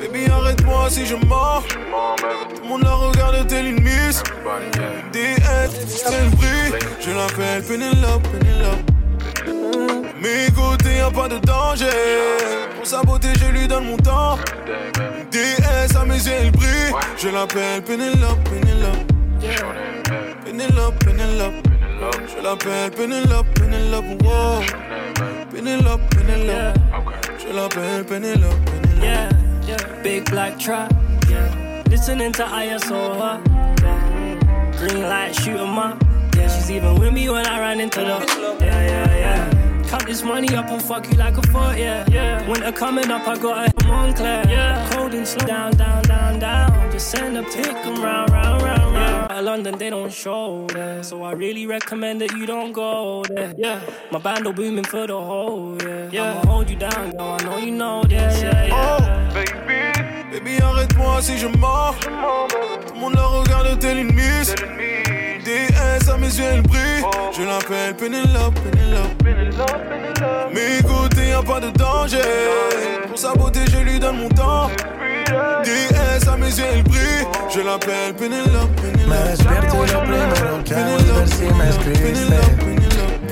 [0.00, 1.62] Baby, arrête-moi si je mens.
[1.62, 4.22] Tout le monde la regarde tel une miss.
[5.12, 6.88] DS, c'est le prix.
[7.00, 8.90] Je l'appelle Penelope, Penelope.
[10.20, 11.86] Mes côtés, y'a pas de danger.
[12.76, 14.38] Pour sa beauté, je lui donne mon temps.
[15.30, 16.92] DS, à mes yeux, elle brille.
[17.16, 19.12] Je l'appelle Penelope, Penelope.
[20.56, 21.68] Penelope, Penelope.
[22.28, 24.22] Je l'appelle Penelope, Penelope.
[24.22, 24.62] Wow.
[25.50, 26.78] Penelope, Penelope.
[27.38, 29.02] Je l'appelle Penelope, Penelope.
[29.02, 29.28] Yeah,
[29.66, 29.76] yeah.
[30.04, 30.92] Big black trap.
[31.28, 31.82] Yeah.
[31.90, 33.16] Listening to ISO.
[33.18, 33.38] Huh?
[33.82, 34.78] Yeah.
[34.78, 36.00] Green light, shoot 'em up.
[36.36, 36.48] Yeah.
[36.48, 38.24] She's even with me when I ran into the.
[38.60, 39.82] Yeah, yeah, yeah.
[39.88, 42.04] Count this money up and fuck you like a foot, yeah.
[42.12, 42.48] yeah.
[42.48, 44.48] Winter coming up, I got a Moncler.
[44.48, 44.88] Yeah.
[44.92, 46.92] Cold and slow down, down, down, down.
[46.92, 48.83] Just send a pick 'em round, round, round,
[49.34, 49.48] round.
[49.48, 51.02] At London, they don't show there.
[51.02, 53.54] So I really recommend that you don't go there.
[53.56, 53.80] Yeah.
[54.10, 56.08] My band will booming for the whole, yeah.
[56.10, 56.40] yeah.
[56.40, 57.36] I'ma hold you down, girl.
[57.40, 58.98] I know you know this, yeah, yeah.
[59.00, 59.50] Oh, baby.
[60.30, 61.94] Baby, arrête-moi si je mens.
[62.00, 64.54] Tout le monde la regarde tel une miss.
[65.44, 67.04] DS, à mes yeux, elle brille.
[67.36, 69.82] Je l'appelle Penelope, Penelope.
[70.52, 72.22] Mes côtés, y'a pas de danger.
[73.08, 74.70] Pour sa beauté, je lui donne mon temps.
[75.64, 77.26] DS, à mes yeux, elle brille.
[77.54, 79.08] Je l'appelle Penelope, Penelope.
[79.08, 82.38] Me despierto y lo primero que hago es ver si me escribiste.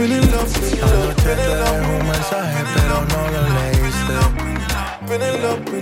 [0.02, 4.16] Anoche te dejé un mensaje, pero no lo leíste.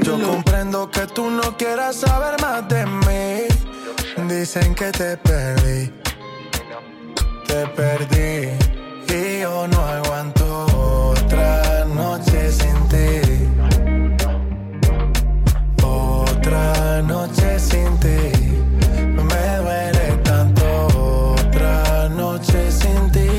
[0.04, 3.48] Yo comprendo que tú no quieras saber más de mí.
[4.28, 5.90] Dicen que te perdí,
[7.50, 8.48] te perdí.
[9.12, 10.66] Y yo no aguanto
[11.10, 13.08] otra noche sin ti.
[15.82, 18.20] Otra noche sin ti.
[19.30, 20.64] Me duele tanto
[21.34, 23.30] otra noche sin ti.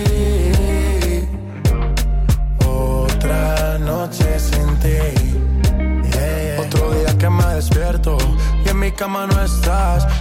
[2.66, 4.99] Otra noche sin ti.
[6.64, 8.18] Otro día que me despierto
[8.66, 10.20] y en mi cama no estás.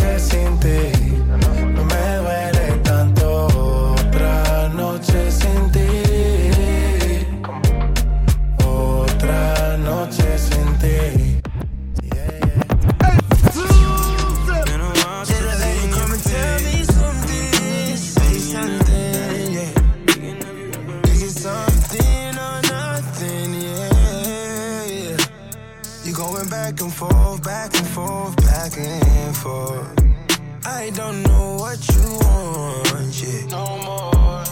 [30.81, 33.45] I don't know what you want, yeah.
[33.53, 34.43] No more.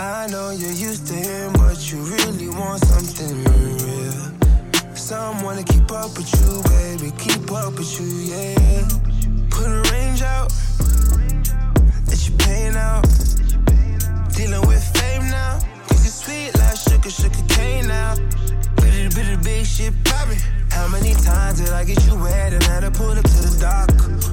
[0.00, 4.96] I know you're used to him, but you really want something real.
[4.96, 8.88] Someone to keep up with you, baby, keep up with you, yeah.
[9.50, 10.50] Put a range out,
[12.08, 13.04] let you pain out.
[14.34, 18.16] Dealing with fame now, cause it's sweet like sugar, sugar cane now.
[18.76, 20.53] Bitty, bitty, big shit poppin'.
[20.74, 23.56] How many times did I get you wet and had to pull up to the
[23.60, 23.88] dock?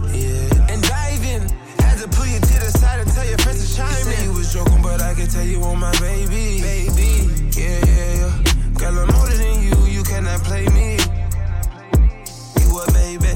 [0.09, 0.73] Yeah.
[0.73, 1.41] And dive in.
[1.85, 4.23] Had to pull you to the side and tell your friends to chime you in.
[4.25, 6.61] You was joking, but I can tell you on my baby.
[6.61, 7.29] Baby.
[7.53, 8.33] Yeah, yeah, yeah.
[8.73, 9.77] Girl, I'm older than you.
[9.85, 10.97] You cannot play me.
[12.59, 13.33] You a baby.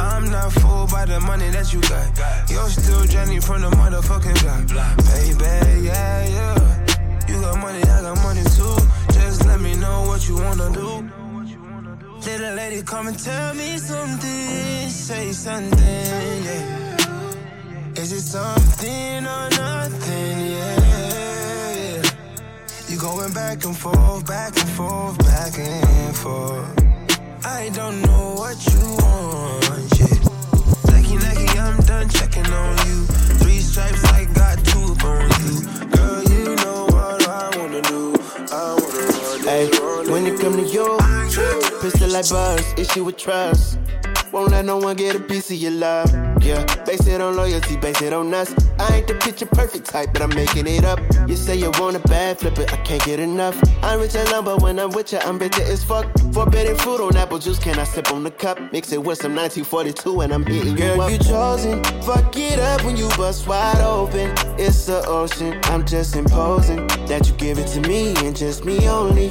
[0.00, 2.04] I'm not fooled by the money that you got.
[2.50, 4.96] You're still Johnny from the motherfucking block.
[5.08, 7.26] Baby, yeah, yeah.
[7.28, 8.79] You got money, I got money too.
[12.80, 14.88] Little come and tell me something.
[14.88, 17.94] Say something, yeah.
[17.96, 22.02] Is it something or nothing, yeah?
[22.88, 27.44] You going back and forth, back and forth, back and forth.
[27.44, 30.16] I don't know what you want, yeah.
[30.90, 33.04] Lucky, lucky, I'm done checking on you.
[33.40, 35.60] Three stripes, I got two on you.
[35.96, 38.14] Girl, you know what I wanna do.
[38.50, 39.40] I wanna run.
[39.42, 39.68] Hey,
[40.10, 41.09] when it come to you.
[41.30, 43.78] Pistol like buzz, issue with trust.
[44.32, 46.10] Won't let no one get a piece of your love.
[46.42, 48.52] Yeah, base it on loyalty, base it on us.
[48.80, 50.98] I ain't the picture perfect type, but I'm making it up.
[51.28, 53.56] You say you want a bad flip it, I can't get enough.
[53.84, 56.06] I'm rich and lumber when I'm with you, I'm bitter as fuck.
[56.32, 58.58] Forbidden fruit on apple juice, can I sip on the cup?
[58.72, 61.10] Mix it with some 1942 and I'm hitting Girl, you up.
[61.12, 61.84] you chosen.
[62.02, 64.32] Fuck it up when you bust wide open.
[64.58, 65.60] It's the ocean.
[65.64, 69.30] I'm just imposing that you give it to me and just me only.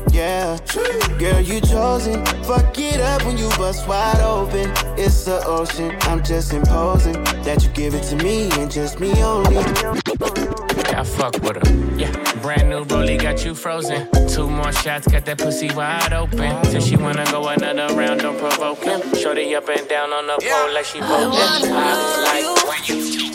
[0.11, 0.57] Yeah,
[1.17, 2.25] girl, you chosen.
[2.43, 4.71] Fuck it up when you bust wide open.
[4.97, 5.95] It's the ocean.
[6.01, 9.55] I'm just imposing that you give it to me and just me only.
[9.55, 11.97] Yeah, I fuck with her.
[11.97, 14.07] Yeah, brand new rollie got you frozen.
[14.27, 16.61] Two more shots, got that pussy wide open.
[16.65, 19.01] Said she wanna go another round, don't provoke him.
[19.15, 21.39] Shorty up and down on the pole like she voting.
[21.39, 23.30] I like when you One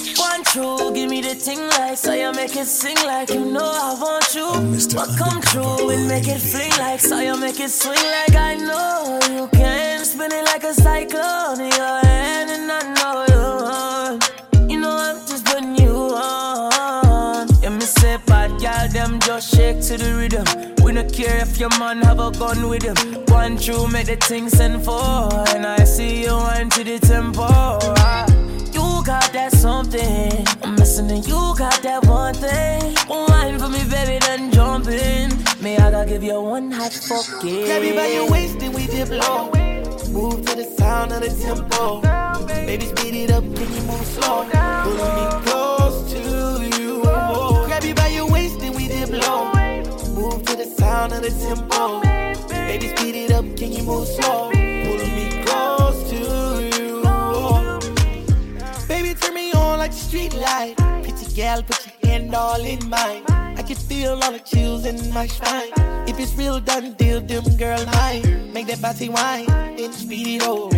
[0.46, 3.96] true, give me the thing like so you make it sing like you know I
[4.00, 4.48] want you.
[4.94, 8.54] But come true and make it fling like so you make it swing like I
[8.56, 10.04] know you can.
[10.04, 14.18] Spin it like a cyclone in your hand and I know
[14.58, 14.74] you.
[14.74, 17.48] You know I'm just putting you on.
[17.62, 20.46] Yeah, me say bad girl, them just shake to the rhythm.
[20.84, 22.96] We don't care if your man have a gun with him.
[23.26, 25.28] One true, make the thing send for.
[25.54, 25.65] And
[31.16, 32.94] and you got that one thing.
[33.08, 35.30] Wine for me, baby, then jump in.
[35.62, 37.64] Me, I gotta give you one hot fucking.
[37.64, 39.50] Grab me by your waist and we dip low.
[40.10, 42.02] Move to the sound of the tempo.
[42.46, 44.44] Baby, speed it up, can you move slow?
[44.84, 46.20] Pulling me close to
[46.76, 47.02] you.
[47.66, 49.46] Grab you by your waist and we dip low.
[50.12, 52.02] Move to the sound of the tempo.
[52.48, 54.50] Baby, speed it up, can you move slow?
[54.50, 56.16] Pulling me close to
[56.76, 57.02] you.
[58.86, 60.75] Baby, turn me on like the street light.
[61.36, 63.22] Gal, put your hand all in mine.
[63.28, 65.70] I can feel all the chills in my spine.
[66.08, 68.54] If it's real, done deal, them girl mine.
[68.54, 69.44] Make that body wine,
[69.76, 70.70] then speed it up.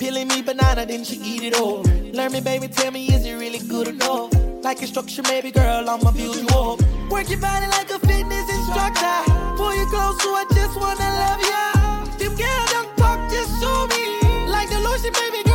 [0.00, 1.84] Peeling me banana, then she eat it all.
[2.18, 4.34] Learn me, baby, tell me, is it really good enough?
[4.64, 6.82] Like instruction, baby girl, I'ma build you up.
[7.08, 9.22] Work your body like a fitness instructor.
[9.54, 12.18] Pull you close, so I just wanna love ya.
[12.18, 14.18] Them girls don't talk, just show me.
[14.50, 15.51] Like the lotion, baby girl,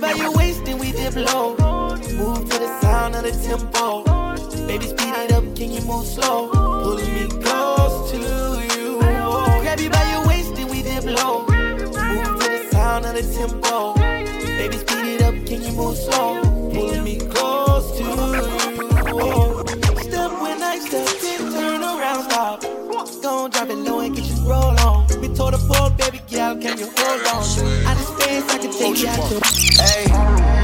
[0.00, 1.56] by your waist and we dip low.
[1.56, 4.04] Move to the sound of the tempo.
[4.66, 6.48] Baby, speed it up, can you move slow?
[6.50, 8.98] Pulling me close to you.
[9.62, 11.46] Grab you by your waist and we dip low.
[11.46, 13.94] Move to the sound of the tempo.
[13.94, 16.42] Baby, speed it up, can you move slow?
[16.72, 18.42] Pulling me close to you.
[20.02, 22.62] Step when I step in, turn around, stop.
[23.22, 25.06] Gon' drop it low and get you roll on.
[25.20, 26.17] Me told the poor baby
[26.54, 27.86] girl, can you hold on?
[27.86, 29.82] Out of space, I can take you out to.
[29.82, 30.57] Hey,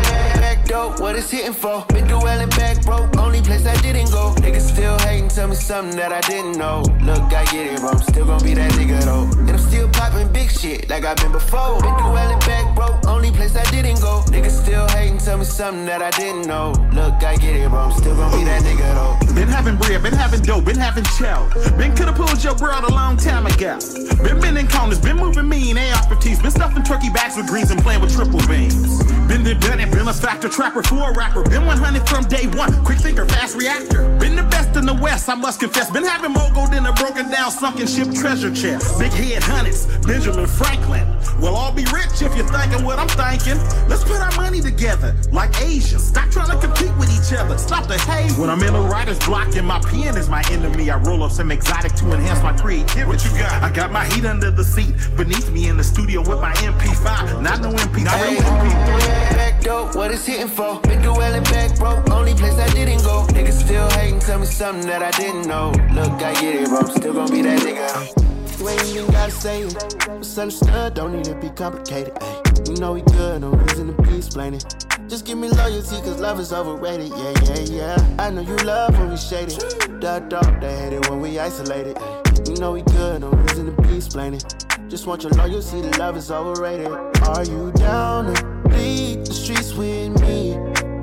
[0.75, 1.85] what it's hitting for?
[1.89, 4.35] Been and back broke, only place I didn't go.
[4.39, 6.83] Niggas still hating, tell me something that I didn't know.
[7.03, 9.25] Look, I get it, but I'm still gonna be that nigga though.
[9.39, 11.81] And I'm still popping big shit like I've been before.
[11.81, 14.23] Been and back broke, only place I didn't go.
[14.27, 16.73] Niggas still hating, tell me something that I didn't know.
[16.93, 19.35] Look, I get it, but I'm still gonna be that nigga though.
[19.35, 21.49] Been having bread, been having dope, been having chow.
[21.79, 23.79] Been coulda pulled your girl a long time ago.
[24.23, 26.43] Been bending corners, been moving mean AR-15s.
[26.43, 29.03] Been stuffing turkey bags with greens and playing with triple beams.
[29.29, 31.43] Been done it, been a factor, trapper for a rapper.
[31.43, 34.09] Been 100 from day one, quick thinker, fast reactor.
[34.19, 35.91] Been the best in the West, I must confess.
[35.91, 38.99] Been having more gold than a broken down sunken ship treasure chest.
[38.99, 41.07] Big head hundreds, Benjamin Franklin.
[41.39, 43.61] We'll all be rich if you're thinking what I'm thinking.
[43.89, 46.03] Let's put our money together like Asians.
[46.03, 47.59] Stop trying to compete with each other.
[47.59, 48.33] Stop the hate.
[48.39, 51.33] When I'm in a writer's block and my pen is my enemy, I roll up
[51.33, 53.05] some exotic to enhance my creativity.
[53.05, 53.63] What you got?
[53.63, 57.43] I got my heat under the seat, beneath me in the studio with my MP5.
[57.43, 59.37] Not no MP, not Hey, real MP.
[59.37, 60.79] back dope, what it's hitting for?
[60.83, 63.27] Been through and back broke, only place I didn't go.
[63.31, 65.71] Niggas still hating, tell me something that I didn't know.
[65.93, 68.61] Look, I get it, but I'm still gonna be that nigga.
[68.61, 70.09] You ain't even gotta say it.
[70.19, 72.13] Misunderstood, don't need to be complicated.
[72.21, 72.43] Ay.
[72.69, 74.61] You know we good, no reason to be explaining.
[75.09, 77.09] Just give me loyalty, cause love is overrated.
[77.09, 78.17] Yeah, yeah, yeah.
[78.19, 79.59] I know you love when we shaded.
[80.01, 81.99] Dot dog, they hate it when we isolated.
[82.47, 84.41] You know we good, no reason to be explaining.
[84.89, 86.89] Just want your loyalty, love is overrated.
[86.89, 90.57] Are you down bleed the streets with me?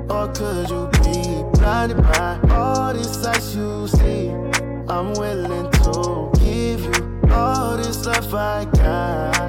[0.08, 4.30] Or could you be blinded by all these sights you see?
[4.88, 9.41] I'm willing to give you all this love I got.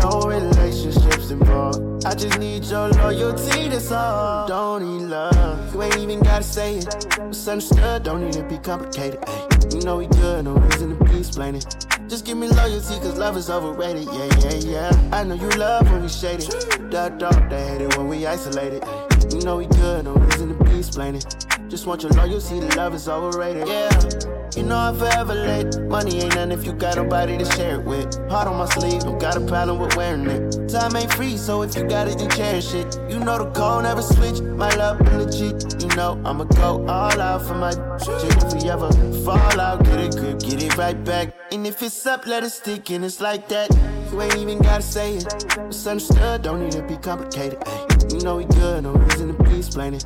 [0.00, 2.06] No relationships involved.
[2.06, 4.48] I just need your loyalty, that's all.
[4.48, 5.74] Don't need love.
[5.74, 7.18] You ain't even gotta say it.
[7.20, 9.20] Misunderstood, don't need to be complicated.
[9.26, 11.62] Ay, you know we good, no reason to be explaining.
[12.08, 14.06] Just give me loyalty, cause love is overrated.
[14.06, 15.08] Yeah, yeah, yeah.
[15.12, 16.48] I know you love when we shaded.
[16.90, 18.82] Dot dog, they hate it when we isolated.
[19.30, 21.22] You know we good, no reason to be explaining.
[21.68, 23.68] Just want your loyalty, the love is overrated.
[23.68, 23.90] Yeah.
[24.56, 25.78] You know I'm forever late.
[25.82, 28.14] Money ain't nothing if you got nobody to share it with.
[28.30, 30.68] Heart on my sleeve, don't got a problem with wearing it.
[30.68, 32.98] Time ain't free, so if you got it, then cherish it.
[33.08, 34.40] You know the code never switch.
[34.40, 35.82] My love legit.
[35.82, 38.36] You know I'ma go all out for my shit.
[38.42, 38.90] If we ever
[39.24, 41.34] fall out, get it grip, get it right back.
[41.52, 43.68] And if it's up, let it stick, and it's like that.
[44.10, 45.46] You ain't even gotta say it.
[45.68, 47.62] It's understood, don't need to be complicated.
[47.66, 50.00] Ay, you know we good, no reason to be explaining.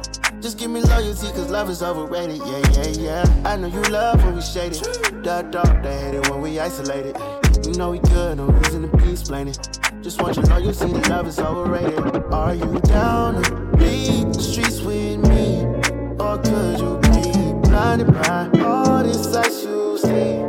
[0.44, 2.36] Just give me loyalty, cause love is overrated.
[2.36, 3.42] Yeah, yeah, yeah.
[3.46, 4.86] I know you love when we shaded.
[5.22, 7.16] Dot dog, they hate it when we isolated.
[7.64, 9.54] You know we good, no reason to be explaining.
[10.02, 11.98] Just want your loyalty, the love is overrated.
[12.30, 15.64] Are you down to bleed the streets with me?
[16.20, 20.42] Or could you be blinded by all this sights you see?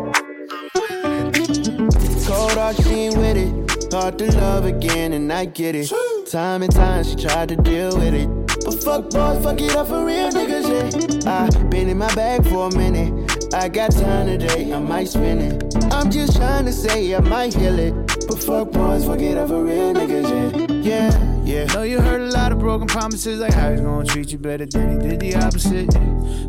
[2.27, 3.93] Cold heart, she ain't with it.
[3.93, 5.89] Hard to love again, and I get it.
[6.29, 8.44] Time and time, she tried to deal with it.
[8.65, 11.31] But fuck boys, fuck it up for real niggas, yeah.
[11.31, 13.53] I been in my bag for a minute.
[13.53, 15.93] I got time today, I might spend it.
[15.93, 18.14] I'm just trying to say I might heal it.
[18.27, 20.65] But fuck boys, fuck it up for real niggas, yeah.
[20.85, 21.65] Yeah, yeah.
[21.73, 24.65] Know you heard a lot of broken promises, like how he's gonna treat you better
[24.65, 25.93] than he did the opposite.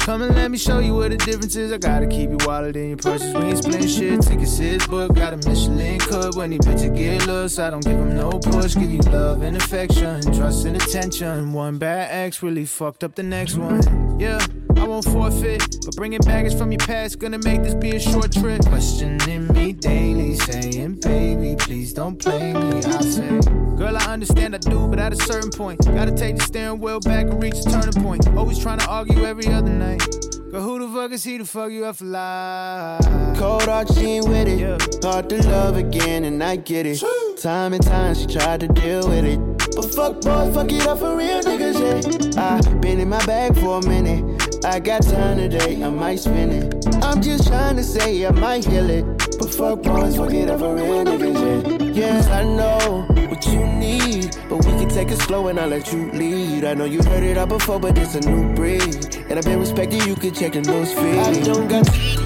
[0.01, 1.72] Come and let me show you what the difference is.
[1.72, 3.35] I gotta keep you wallet in your purses.
[3.35, 4.22] We ain't splitting shit.
[4.22, 5.14] Take a sip, book.
[5.14, 7.59] Got a Michelin cut when he bitch get loose.
[7.59, 8.74] I don't give him no push.
[8.74, 11.53] Give you love and affection, trust and attention.
[11.53, 14.18] One bad ex really fucked up the next one.
[14.18, 14.39] Yeah.
[14.77, 18.33] I won't forfeit, but bringing baggage from your past gonna make this be a short
[18.33, 18.64] trip.
[18.66, 22.79] Questioning me daily, saying, baby, please don't play me.
[22.79, 23.41] I say,
[23.77, 27.01] girl, I understand I do, but at a certain point, gotta take the steering wheel
[27.01, 28.29] back and reach a turning point.
[28.37, 30.03] Always trying to argue every other night.
[30.51, 33.05] Girl, who the fuck is he to fuck you up for life?
[33.37, 35.05] Cold heart, she ain't with it.
[35.05, 37.03] Hard to love again, and I get it.
[37.43, 39.39] Time and time, she tried to deal with it.
[39.74, 42.41] But fuck boys, fuck it up for real niggas, yeah.
[42.41, 44.36] I been in my bag for a minute.
[44.65, 46.87] I got time today, I might spend it.
[47.03, 49.05] I'm just trying to say I might heal it.
[49.39, 52.21] But fuck boys, fuck it for real niggas, yeah.
[52.33, 54.37] I know what you need.
[54.49, 56.65] But we can take it slow and I'll let you lead.
[56.65, 59.17] I know you heard it all before, but it's a new breed.
[59.29, 61.19] And I've been respecting you, can check the news feed.
[61.19, 62.26] I don't got.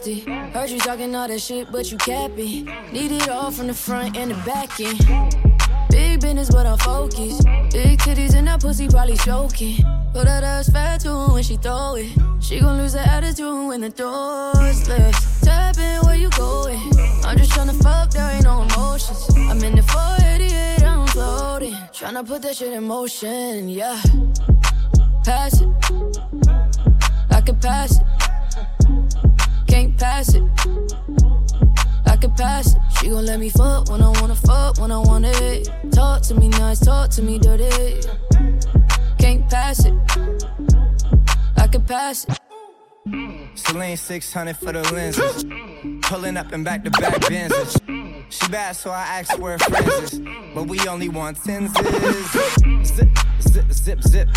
[0.00, 2.66] Heard you talking all that shit, but you capping.
[2.92, 4.96] Need it all from the front and the back end.
[5.90, 7.42] Big business, but I'm focused.
[7.72, 9.82] Big titties and that pussy probably choking.
[10.14, 12.12] But that ass fat too when she throw it.
[12.40, 15.42] She gon' lose her attitude when the door's left.
[15.42, 16.78] Tap in where you going.
[17.24, 19.26] I'm just tryna fuck, there ain't no emotions.
[19.36, 21.74] I'm in the 488, I'm floating.
[21.92, 24.00] Tryna put that shit in motion, yeah.
[25.24, 25.68] Pass it.
[27.32, 28.27] I can pass it.
[30.18, 30.42] Pass it.
[32.06, 32.82] I can pass it.
[32.98, 35.70] She gon' let me fuck when I wanna fuck, when I want it.
[35.92, 38.00] Talk to me nice, talk to me dirty.
[39.20, 39.94] Can't pass it.
[41.56, 42.40] I can pass it.
[43.54, 45.44] Celine 600 for the lenses.
[46.02, 48.07] Pulling up in back to back Benzes.
[48.30, 50.20] She bad, so I asked where her friends is.
[50.54, 51.72] But we only want tens.
[52.86, 53.08] Zip,
[53.40, 54.28] zip, zip, zip.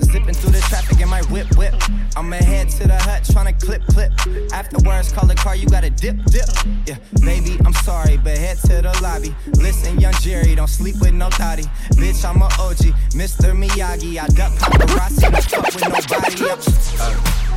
[0.00, 1.74] Zipping through the traffic in my whip, whip.
[2.16, 4.12] I'ma head to the hut, tryna clip, clip.
[4.52, 6.48] Afterwards, call the car, you gotta dip, dip.
[6.86, 9.34] Yeah, baby, I'm sorry, but head to the lobby.
[9.58, 11.64] Listen, young Jerry, don't sleep with no thotty.
[11.94, 13.52] Bitch, I'm a OG, Mr.
[13.52, 14.18] Miyagi.
[14.18, 16.50] I duck paparazzi, don't fuck with nobody.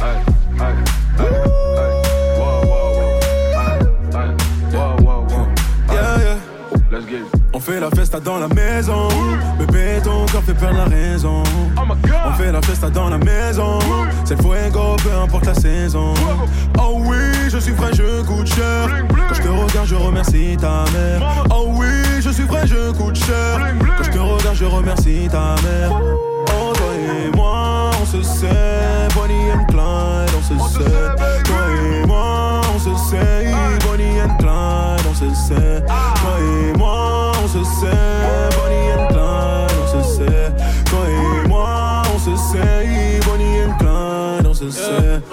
[0.01, 0.25] I'm,
[1.19, 1.88] Yeah,
[7.53, 9.07] On fait la festa dans la maison.
[9.57, 11.43] Bébé, ton corps fait perdre la raison.
[11.77, 13.79] On fait la festa dans la maison.
[14.25, 16.13] C'est le fuego, peu importe la saison.
[16.77, 17.17] Oh oui,
[17.49, 18.89] je suis frais, je coûte cher.
[19.09, 21.45] Quand je te regarde, je remercie ta mère.
[21.51, 21.87] Oh oui,
[22.21, 23.73] je suis frais, je coûte cher.
[23.97, 25.91] Quand je te regarde, je remercie ta mère.
[25.91, 29.07] Oh, toi et moi, on se sait.
[29.15, 30.89] Bonnie and Clyde, on se sait.
[31.43, 31.57] Toi
[32.03, 33.53] et moi, on se sait.
[33.85, 34.08] Bonnie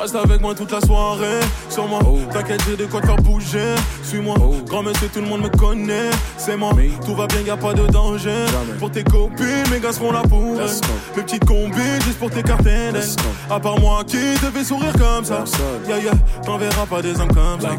[0.07, 1.40] Reste avec moi toute la soirée.
[1.68, 1.98] Sur moi,
[2.32, 3.74] t'inquiète, j'ai de quoi te faire bouger.
[4.04, 6.11] Suis-moi, grand monsieur, tout le monde me connaît.
[6.36, 6.70] C'est moi,
[7.04, 8.46] tout va bien, y a pas de danger.
[8.78, 10.70] Pour tes copines, mes gars seront là pour elles.
[11.16, 13.02] Mes petites combines, juste pour t'écarter d'elles.
[13.50, 15.42] À part moi qui te fait sourire comme ça.
[15.88, 16.12] Yeah, yeah,
[16.44, 17.70] t'en verras pas des hommes comme ça.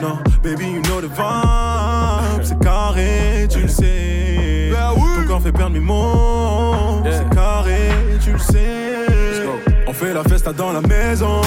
[0.00, 2.44] Non, baby, you know the vibe.
[2.44, 4.70] C'est carré, tu le sais.
[4.72, 7.02] Ton corps fait perdre mes mots.
[7.04, 7.90] C'est carré,
[8.22, 9.73] tu le sais.
[9.86, 11.40] On fait la festa dans la maison.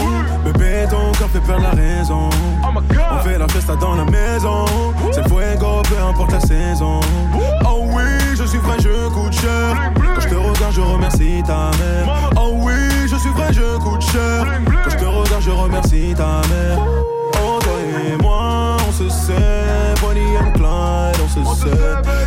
[0.46, 2.30] Bébé, ton corps fait perdre la raison.
[2.64, 4.66] On fait la festa dans la maison.
[5.12, 7.00] C'est fuego, peu importe la saison.
[7.66, 8.04] Oh oui,
[8.38, 9.92] je suis frais, je coûte cher.
[9.96, 12.30] Quand je te regarde, je remercie ta mère.
[12.36, 14.46] Oh oui, je suis frais, je coûte cher.
[14.84, 17.17] Quand je te regarde, je remercie ta mère.
[17.68, 19.94] Oh, toi et moi, on se sait.
[20.02, 21.78] Bonnie and Clyde, on se sait.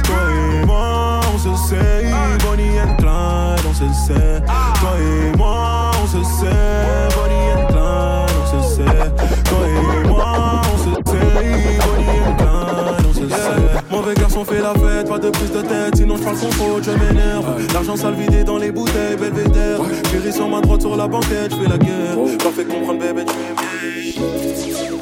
[0.04, 2.04] Toi et moi, on se sait.
[2.44, 4.42] Bonnie and Clyde, on se sait.
[4.46, 7.08] Toi et moi, on se sait.
[7.16, 9.10] Bonnie and Clyde, on se sait.
[9.44, 11.78] Toi et moi, on se sait.
[11.86, 13.80] Bonnie and Clyde, sait.
[13.90, 16.84] Mauvais garçon fait la fête, pas de prise de tête, sinon je parle sans faute,
[16.84, 17.72] je m'énerve.
[17.72, 19.80] L'argent sale vidé dans les bouteilles, belvédère.
[20.10, 22.16] Chérie sur ma droite sur la banquette, je fais la guerre.
[22.38, 24.20] Pas fait comprendre, bébé, tu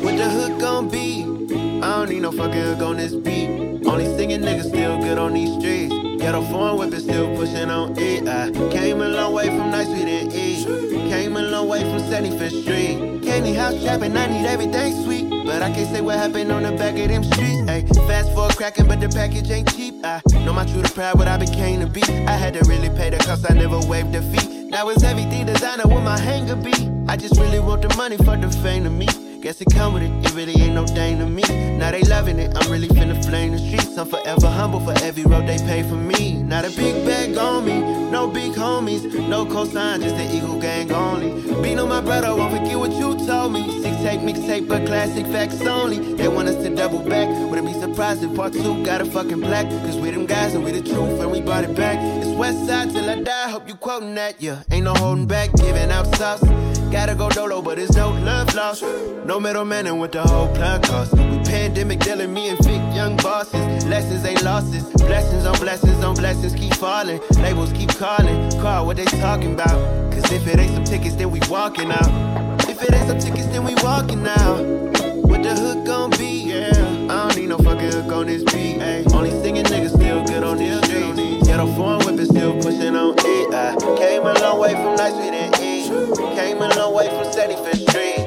[0.03, 1.27] What the hook gon' be?
[1.83, 3.49] I don't need no fucking hook on this beat.
[3.87, 5.95] Only singing niggas still good on these streets.
[6.19, 8.29] Ghetto foreign whipping still pushing on it.
[8.29, 10.67] I came a long way from nights we didn't eat.
[11.09, 13.23] Came a long way from 75th Street.
[13.23, 15.28] Candy house trapping, I need everything sweet.
[15.49, 17.71] But I can't say what happened on the back of them streets.
[17.71, 19.95] Ay, fast forward cracking, but the package ain't cheap.
[20.05, 22.03] I know my true to pride, what I became to be.
[22.03, 24.69] I had to really pay the cost, I never waived fee.
[24.69, 26.75] Now it's everything designer with my hanger be.
[27.09, 29.07] I just really want the money for the fame to me.
[29.41, 31.43] Guess it come with it, it really ain't no thing to me.
[31.79, 33.97] Now they loving it, I'm really finna flame the streets.
[33.97, 36.43] I'm forever humble for every road they pay for me.
[36.43, 37.81] Not a big bag on me,
[38.11, 41.31] no big homies, no cosign, just the Eagle Gang only.
[41.63, 43.81] Beat on my brother, won't forget what you told me.
[43.81, 46.15] Six tape, mixtape, but classic facts only.
[46.15, 49.41] They want us to double back, wouldn't be surprised if part two got a fucking
[49.41, 49.69] black.
[49.87, 51.97] Cause we them guys and we the truth and we brought it back.
[52.01, 54.65] It's West Side till I die, hope you quoting that, yeah.
[54.73, 56.43] Ain't no holding back, giving out sauce.
[56.91, 58.83] Gotta go dolo, but it's no love lost.
[59.27, 61.13] No middleman and what the whole plug cost.
[61.13, 63.85] We pandemic dealing, me and Vic, young bosses.
[63.87, 64.85] Lessons ain't losses.
[64.95, 67.21] Blessings on blessings on blessings keep falling.
[67.39, 68.51] Labels keep calling.
[68.61, 69.79] Call what they talking about.
[70.13, 72.09] Cause if it ain't some tickets, then we walking out.
[72.69, 74.65] If it ain't some tickets, then we walking out.
[75.29, 76.51] What the hook gon' be?
[76.51, 76.71] Yeah.
[77.11, 78.81] I don't need no fucking hook on this beat.
[78.81, 79.05] Ay.
[79.13, 81.45] Only singing niggas still good on this street.
[81.45, 83.55] Ghetto foreign whipping still pushing on it.
[83.55, 85.89] I came a long way from nights we didn't eat.
[86.37, 88.18] Came a long way from 75th Street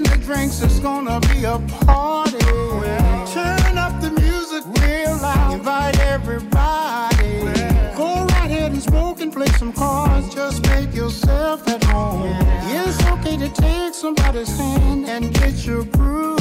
[0.00, 2.38] and the drinks, it's gonna be a party.
[2.46, 7.44] Well, Turn up the music real loud, invite everybody.
[7.44, 12.22] Well, Go right ahead and smoke and play some cards, just make yourself at home.
[12.24, 12.84] Yeah.
[12.88, 16.39] It's okay to take somebody's hand and get your groove.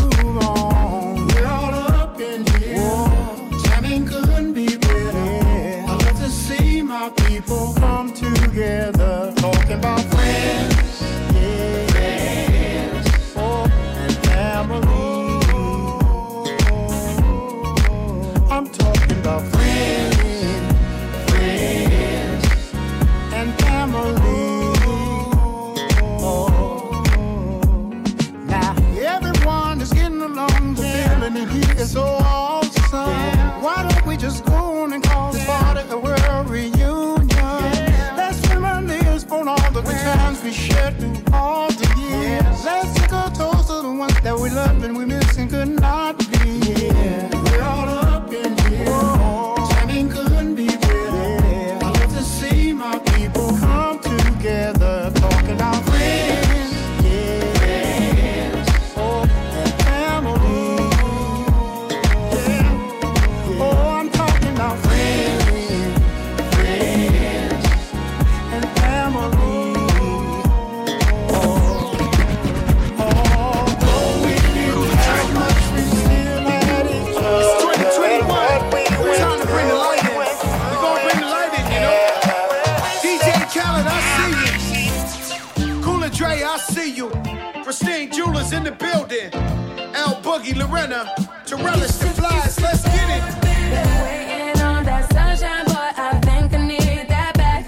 [90.53, 91.05] Lorena,
[91.45, 92.59] Torellis, the Flies.
[92.61, 93.23] Let's get it.
[93.43, 97.65] Waiting on that sunshine, boy, I think I need that back.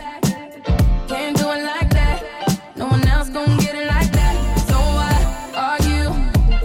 [1.08, 2.24] Can't do it like that.
[2.76, 4.36] No one else gon' get it like that.
[4.68, 5.14] So why
[5.56, 6.10] argue?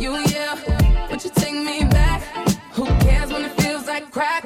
[0.03, 1.09] You, yeah.
[1.11, 2.23] Would you take me back?
[2.73, 4.45] Who cares when it feels like crack?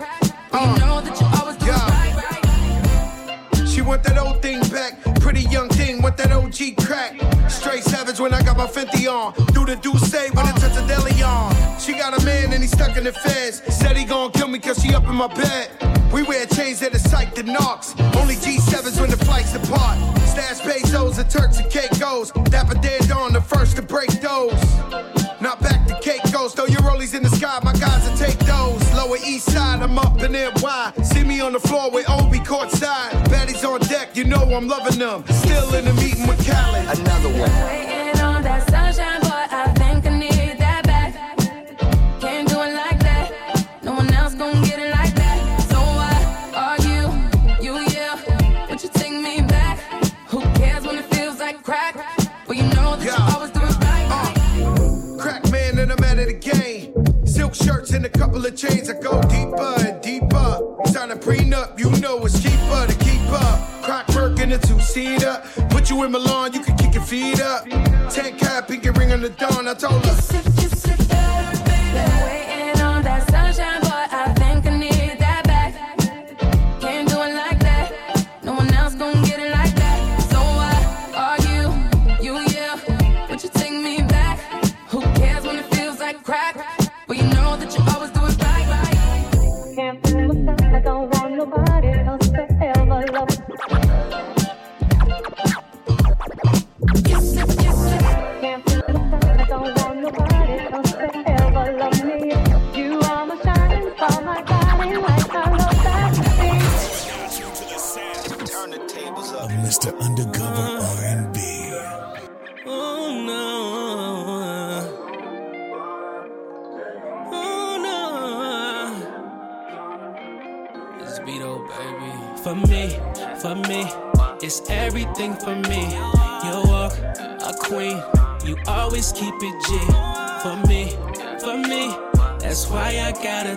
[0.52, 3.68] You uh, know that you always do right, right.
[3.68, 5.02] She want that old thing back.
[5.20, 7.14] Pretty young thing, want that OG crack.
[7.48, 9.34] Straight savage when I got my 50 on.
[9.52, 9.96] Do the do
[12.80, 13.62] stuck in the feds.
[13.74, 15.68] Said he gon' kill me cause she up in my bed.
[16.12, 17.94] We wear chains that are psyched to knocks.
[18.16, 19.98] Only G7s when the flights depart.
[20.26, 22.30] Stash pesos and Turks and Caicos.
[22.50, 24.60] Dapper dead on the first to break those.
[25.40, 28.82] Not back to Caicos, throw your rollies in the sky, my guys will take those.
[28.94, 30.92] Lower east side, I'm up in wide.
[31.04, 33.12] See me on the floor with Obi courtside.
[33.30, 35.24] Baddies on deck, you know I'm loving them.
[35.28, 36.98] Still in the meeting with Khaled.
[36.98, 37.89] Another one.
[58.50, 58.90] Of chains.
[58.90, 60.58] I go deeper and deeper.
[60.86, 63.82] Sign a prenup, you know it's cheaper to keep up.
[63.82, 65.42] Crack work in a two seater.
[65.70, 67.64] Put you in Milan, you can kick your feet up.
[68.10, 69.68] Ten cap, pinky ring on the dawn.
[69.68, 70.79] I told her.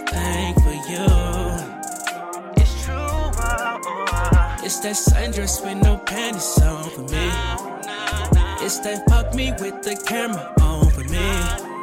[0.07, 1.05] Thing for you.
[2.57, 2.93] It's true.
[2.95, 4.57] Uh-uh.
[4.63, 7.29] It's that sundress with no panties on for me.
[8.65, 11.73] It's that fuck me with the camera on for me.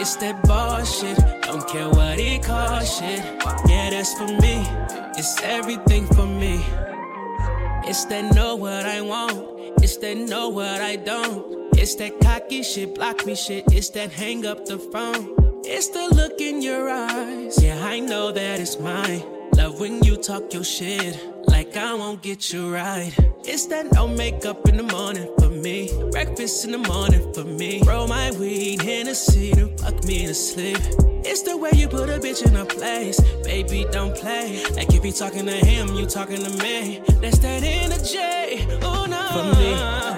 [0.00, 3.18] It's that bullshit, don't care what it costs shit.
[3.68, 4.64] Yeah, that's for me.
[5.18, 6.64] It's everything for me.
[7.86, 9.82] It's that know what I want.
[9.82, 11.60] It's that know what I don't.
[11.76, 13.64] It's that cocky shit, block me shit.
[13.72, 15.39] It's that hang up the phone.
[15.72, 17.62] It's the look in your eyes.
[17.62, 19.22] Yeah, I know that it's mine.
[19.54, 21.16] Love when you talk your shit.
[21.46, 23.14] Like I won't get you right.
[23.44, 25.88] It's that no makeup in the morning for me.
[26.10, 27.82] Breakfast in the morning for me.
[27.86, 30.78] Roll my weed, Hennessy, and fuck me to sleep.
[31.22, 33.20] It's the way you put a bitch in a place.
[33.44, 34.64] Baby, don't play.
[34.74, 37.00] Like if you talking to him, you talking to me.
[37.22, 38.66] That's that energy.
[38.82, 39.22] Oh no.
[39.36, 39.70] For me,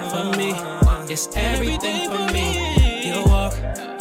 [0.09, 2.62] for me, it's everything for me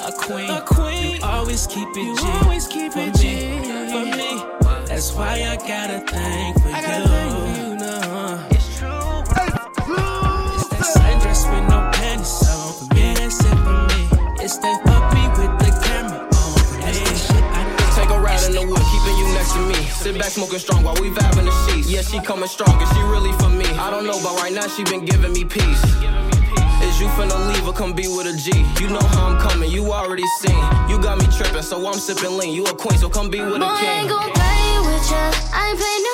[0.05, 0.50] a queen.
[0.50, 1.16] A queen.
[1.16, 2.22] You always keep it you G.
[2.42, 3.59] Always keep it G.
[3.90, 4.42] For me.
[4.86, 7.07] That's why I gotta thank for I you.
[7.07, 8.46] Thing you know.
[8.50, 9.22] It's true.
[10.59, 13.14] It's that sundress with no panties on for me.
[13.14, 14.00] That's it for me.
[14.44, 16.92] It's that fuck me with the camera on for me.
[17.94, 19.78] Take a ride in the woods, keeping you next to me.
[20.03, 21.88] Sit back, smoking strong while we vibing the sheets.
[21.90, 23.66] Yeah, she coming strong, and she really for me.
[23.78, 25.82] I don't know, but right now she been giving me peace.
[26.93, 28.53] Is you finna leave or come be with a G?
[28.78, 30.55] You know how I'm coming, you already seen.
[30.90, 32.53] You got me tripping, so I'm sipping lean.
[32.53, 33.88] You a queen, so come be with Boy, a I king.
[34.01, 35.32] ain't gon' play with ya.
[35.57, 36.12] I ain't play no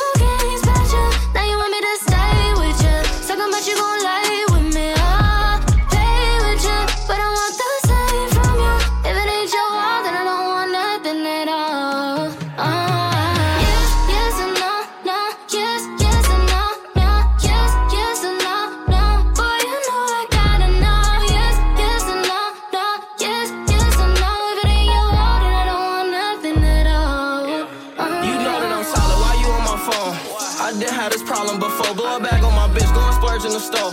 [33.58, 33.90] and store.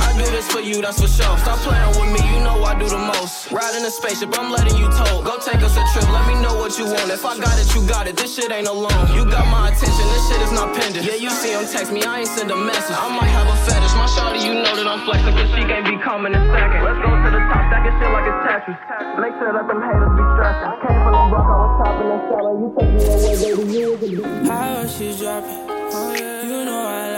[0.00, 1.36] I do this for you, that's for sure.
[1.44, 3.52] Stop playing with me, you know I do the most.
[3.52, 5.20] Ride in a spaceship, I'm letting you tow.
[5.22, 7.12] Go take us a trip, let me know what you want.
[7.12, 8.16] If I got it, you got it.
[8.16, 9.12] This shit ain't alone.
[9.12, 11.04] You got my attention, this shit is not pending.
[11.04, 12.96] Yeah, you see him text me, I ain't send a message.
[12.96, 15.84] I might have a fetish, my shawty, you know that I'm flexing, cause she can't
[15.84, 16.80] be coming in second.
[16.80, 18.78] Let's go to the top, stacking shit like it's Tetris.
[19.20, 20.68] Make sure that them haters be stressing.
[20.72, 22.56] I came from the broke, I was topping and selling.
[22.64, 24.48] You take me away, baby, you was a.
[24.48, 25.68] How she's dropping.
[25.68, 26.48] Oh, yeah.
[26.48, 27.11] You know I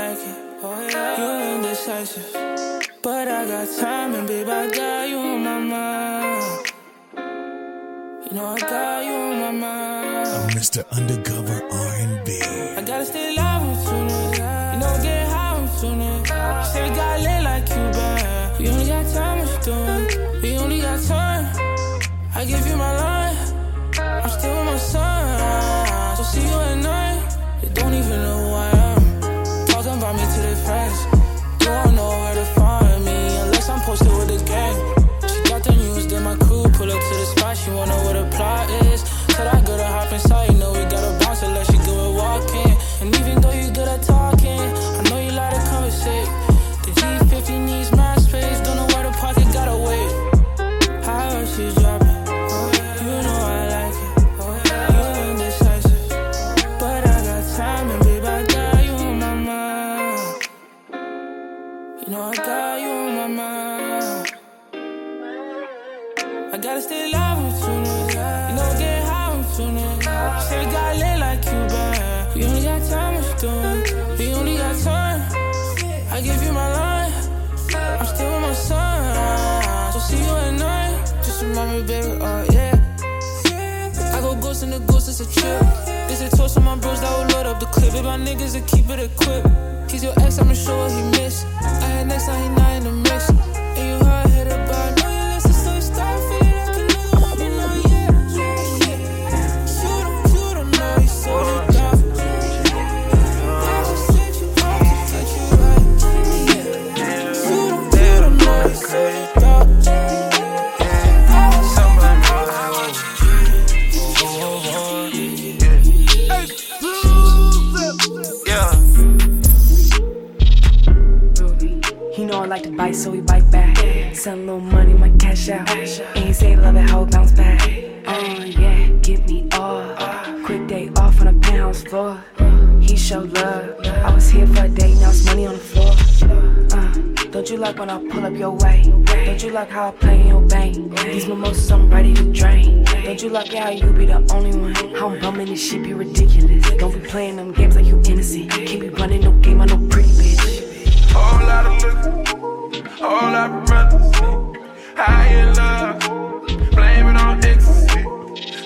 [1.05, 1.19] yeah.
[1.21, 2.33] You indecisive.
[3.03, 6.73] But I got time, and babe, I got you on my mind.
[8.27, 10.29] You know I got you on my mind.
[10.29, 10.81] I'm Mr.
[10.97, 12.41] Undercover R&B.
[12.79, 14.73] I gotta stay alive with you, nigga.
[14.73, 16.65] You know, I get high with you, nigga.
[16.73, 18.59] Say we got lit like you been.
[18.59, 20.43] We only got time, what you doing?
[20.43, 21.45] We only got time.
[22.35, 23.24] I give you my line.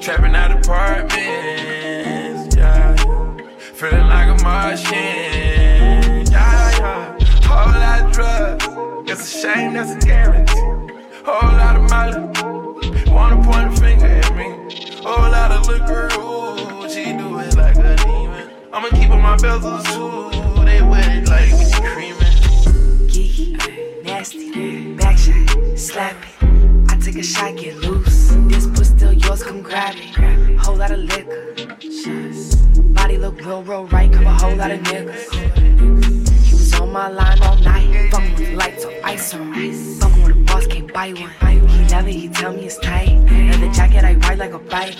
[0.08, 2.96] Trapping out apartments, yeah.
[3.74, 7.18] Feeling like a Martian, yeah, yeah.
[7.44, 8.66] Whole lot of drugs,
[9.10, 10.54] it's a shame, that's a guarantee.
[11.26, 12.16] Whole lot of money,
[13.10, 14.54] wanna point a finger at me.
[15.02, 18.48] Whole lot of liquor, ooh, she do it like a demon.
[18.72, 20.30] I'ma keep on my bezels too,
[20.64, 21.50] they wet like
[21.82, 22.16] creaming.
[23.12, 26.46] geeky, nasty, back shot, slap it.
[26.90, 28.30] I take a shot, get loose.
[28.48, 30.58] This puss still yours, come grab it.
[30.58, 31.54] Whole lot of liquor.
[32.92, 36.17] Body look real, real right, cover a whole lot of niggas.
[36.88, 39.98] He was on my line all night, fucking with lights on ice on ice.
[39.98, 41.68] Fucking with a boss, can't buy one.
[41.68, 43.18] He love it, he tell me it's tight.
[43.28, 44.94] Leather jacket, I ride like a bike.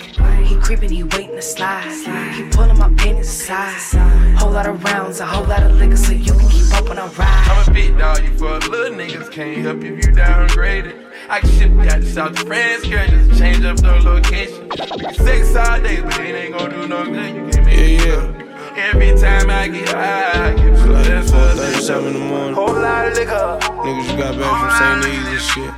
[0.45, 1.89] He creeping, he waiting to slide.
[2.35, 4.37] He pulling my panties aside.
[4.37, 6.99] Whole lot of rounds, a whole lot of liquor, so you can keep up when
[6.99, 7.47] I ride.
[7.49, 11.07] I'm a big dog, you for little niggas can't help if you downgraded.
[11.27, 14.69] I can ship that to South to France, girl, just change up the location.
[14.69, 17.35] We can sex all day, but it ain't gonna do no good.
[17.35, 18.48] You can't make yeah, yeah.
[18.79, 21.25] Every time I get high, I get flooded.
[21.25, 22.53] 4:37 in the morning.
[22.53, 23.59] Whole lot of liquor.
[23.59, 24.99] Niggas just got back from St.
[25.03, 25.73] Needs and shit.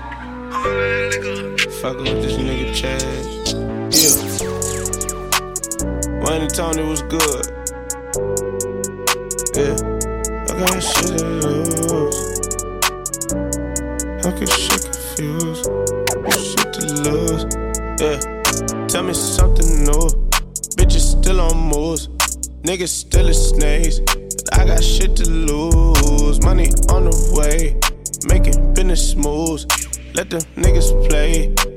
[1.82, 3.26] Fucking with this nigga Chaz.
[3.98, 4.16] Yeah.
[6.22, 7.44] Wayne and Tony was good.
[9.58, 9.76] Yeah.
[10.48, 12.18] I got shit to lose.
[14.24, 15.66] I can shit confused.
[16.38, 17.44] Shit to lose.
[18.00, 18.18] Yeah.
[18.88, 20.06] Tell me something new.
[20.78, 22.11] Bitches still on moves.
[22.64, 24.00] Niggas still a snakes.
[24.00, 26.44] But I got shit to lose.
[26.44, 27.76] Money on the way.
[28.28, 29.66] Making business moves.
[30.14, 31.71] Let them niggas play.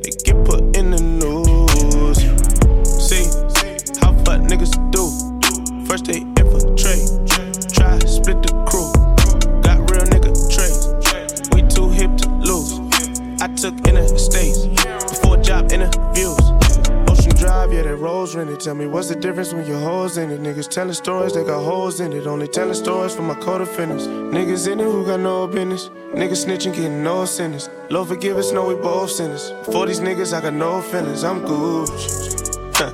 [18.55, 18.65] Rented.
[18.65, 20.41] Tell me what's the difference when your hoes in it?
[20.41, 22.27] Niggas telling stories, they got holes in it.
[22.27, 24.07] Only telling stories for my co-defendants.
[24.07, 25.89] Niggas in it who got no business.
[26.15, 27.69] Niggas snitching, getting no sentence.
[27.91, 29.53] Lord forgive us, know we both sinners.
[29.65, 31.25] For these niggas, I got no feelings.
[31.25, 32.77] I'm Gucci.
[32.77, 32.93] Huh.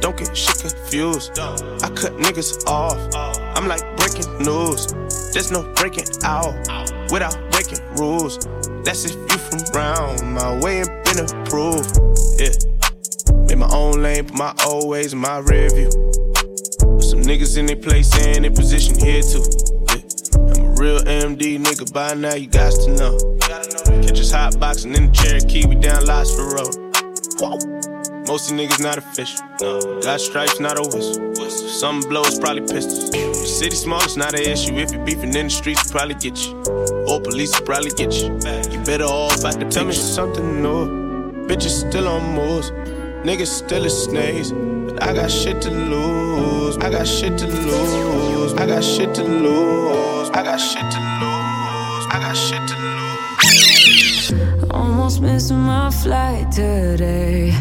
[0.00, 1.38] Don't get shit confused.
[1.38, 2.98] I cut niggas off.
[3.56, 4.86] I'm like breaking news.
[5.32, 6.54] There's no breaking out
[7.10, 8.38] without breaking rules.
[8.84, 11.98] That's if you from round my way and been approved.
[12.40, 12.79] Yeah.
[13.60, 15.90] My own lane, put my old ways in my rear view.
[16.80, 19.44] Put some niggas in their place and in position here too.
[19.92, 20.00] Yeah.
[20.56, 23.18] I'm a real MD nigga by now, you guys to know.
[24.00, 26.74] Catch us hot boxing in the Cherokee, we down lots for road.
[27.36, 27.58] Whoa.
[28.26, 29.44] Most of niggas not official.
[29.60, 30.00] No.
[30.00, 31.34] Got stripes, not a whistle.
[31.50, 33.10] Some blows probably pistols.
[33.10, 34.72] The city small, it's not an issue.
[34.76, 36.56] If you beefing in the streets, probably get you.
[37.06, 38.32] Or police will probably get you.
[38.72, 41.46] You better off out the Tell me something new.
[41.46, 42.72] Bitches still on moves.
[43.24, 44.50] Niggas still a snails.
[44.52, 46.78] But I got shit to lose.
[46.78, 48.54] I got shit to lose.
[48.54, 50.30] I got shit to lose.
[50.30, 52.06] I got shit to lose.
[52.14, 54.70] I got shit to lose.
[54.70, 57.52] Almost missing my flight today.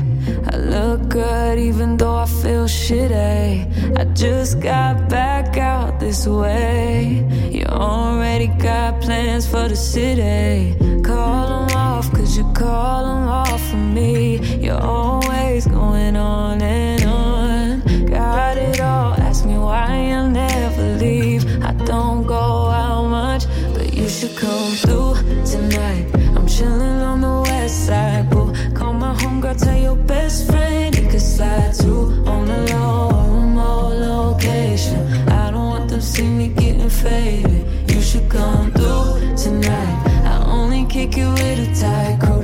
[0.47, 3.97] I look good even though I feel shitty.
[3.99, 7.25] I just got back out this way.
[7.51, 10.75] You already got plans for the city.
[11.03, 14.37] Call them off, cause you call them off for me.
[14.63, 15.28] You're always
[15.67, 18.05] going on and on.
[18.05, 21.43] Got it all, ask me why I'll never leave.
[21.63, 25.15] I don't go out much, but you should come through
[25.45, 26.05] tonight.
[26.35, 28.53] I'm chilling on the west side, boo.
[28.73, 33.95] Call my homegirl, tell your best friend he could slide too on the low, remote
[33.99, 34.99] location.
[35.29, 37.65] I don't want them see me getting faded.
[37.91, 39.95] You should come through tonight.
[40.23, 42.38] I only kick it with a tight crew.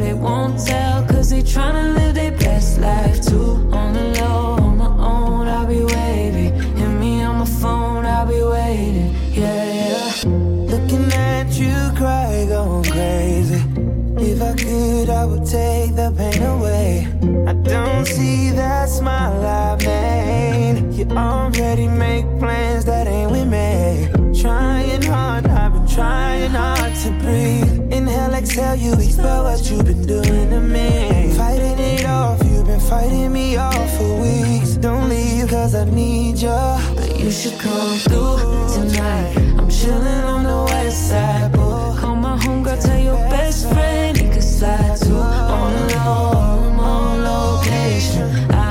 [15.45, 17.07] Take the pain away.
[17.47, 20.93] I don't see that smile I made.
[20.93, 24.09] You already make plans that ain't with me.
[24.41, 27.93] Trying hard, I've been trying hard to breathe.
[27.93, 31.31] Inhale, exhale, you expel what you've been doing to me.
[31.37, 34.71] Fighting it off, you've been fighting me off for weeks.
[34.77, 36.61] Don't leave, cause I need you.
[36.95, 38.37] But you should come through
[38.73, 39.37] tonight.
[39.59, 41.53] I'm chilling on the west side.
[41.53, 44.14] Call my homegirl, tell your best friend
[44.55, 45.15] slide too.
[45.15, 48.27] On low, remote location.
[48.51, 48.64] I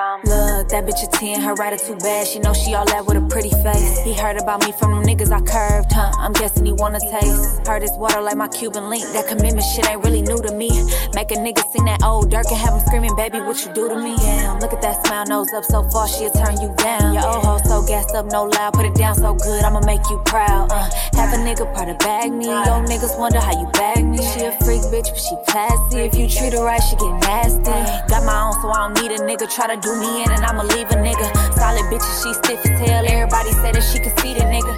[0.00, 0.29] Die
[0.70, 2.26] that bitch a 10, her rider too bad.
[2.26, 3.98] She know she all that with a pretty face.
[4.04, 6.12] He heard about me from them niggas I curved, huh?
[6.18, 7.66] I'm guessing he wanna taste.
[7.66, 9.04] Heard his water like my Cuban link.
[9.12, 10.70] That commitment shit ain't really new to me.
[11.14, 13.88] Make a nigga sing that old Dirk and have him screaming, baby, what you do
[13.88, 14.16] to me?
[14.16, 17.14] Damn, look at that smile, nose up so far, she'll turn you down.
[17.14, 20.02] Your old hoe so gassed up, no loud, put it down so good, I'ma make
[20.10, 20.70] you proud.
[20.70, 20.88] Uh,
[21.18, 22.46] have a nigga part to bag me.
[22.46, 24.18] Yo, niggas wonder how you bag me.
[24.18, 25.98] She a freak bitch, but she classy.
[26.06, 27.76] If you treat her right, she get nasty.
[28.08, 29.50] Got my own, so I don't need a nigga.
[29.50, 31.28] Try to do me in and I'ma leave a nigga.
[31.56, 33.04] Solid bitches, she stiff as hell.
[33.06, 34.74] Everybody say that she can see the nigga.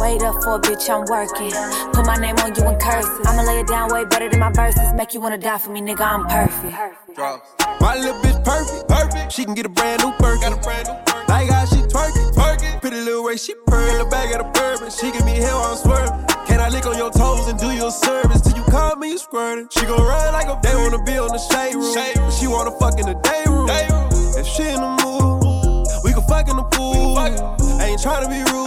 [0.00, 1.52] Wait up for a bitch, I'm working.
[1.92, 3.26] Put my name on you in cursive.
[3.26, 4.92] I'ma lay it down way better than my verses.
[4.94, 6.74] Make you wanna die for me, nigga, I'm perfect.
[7.80, 9.32] My little bitch perfect, perfect.
[9.32, 10.50] She can get a brand new Birkin.
[10.50, 11.28] Got a brand new Birkin.
[11.28, 12.80] Like how she twerking, twerking.
[12.80, 14.90] Pretty little way she purr the back of the bourbon.
[14.90, 16.26] She give me hell, I'm swerving.
[16.46, 19.68] Can I lick on your toes and do your service till you call me squirting?
[19.70, 21.94] She gon' run like a they wanna be on the shade room.
[21.94, 24.11] But she wanna fuck in the day room.
[24.42, 27.14] If she in the mood, we can fuck in the pool.
[27.14, 27.30] I
[27.86, 28.66] ain't tryna be rude.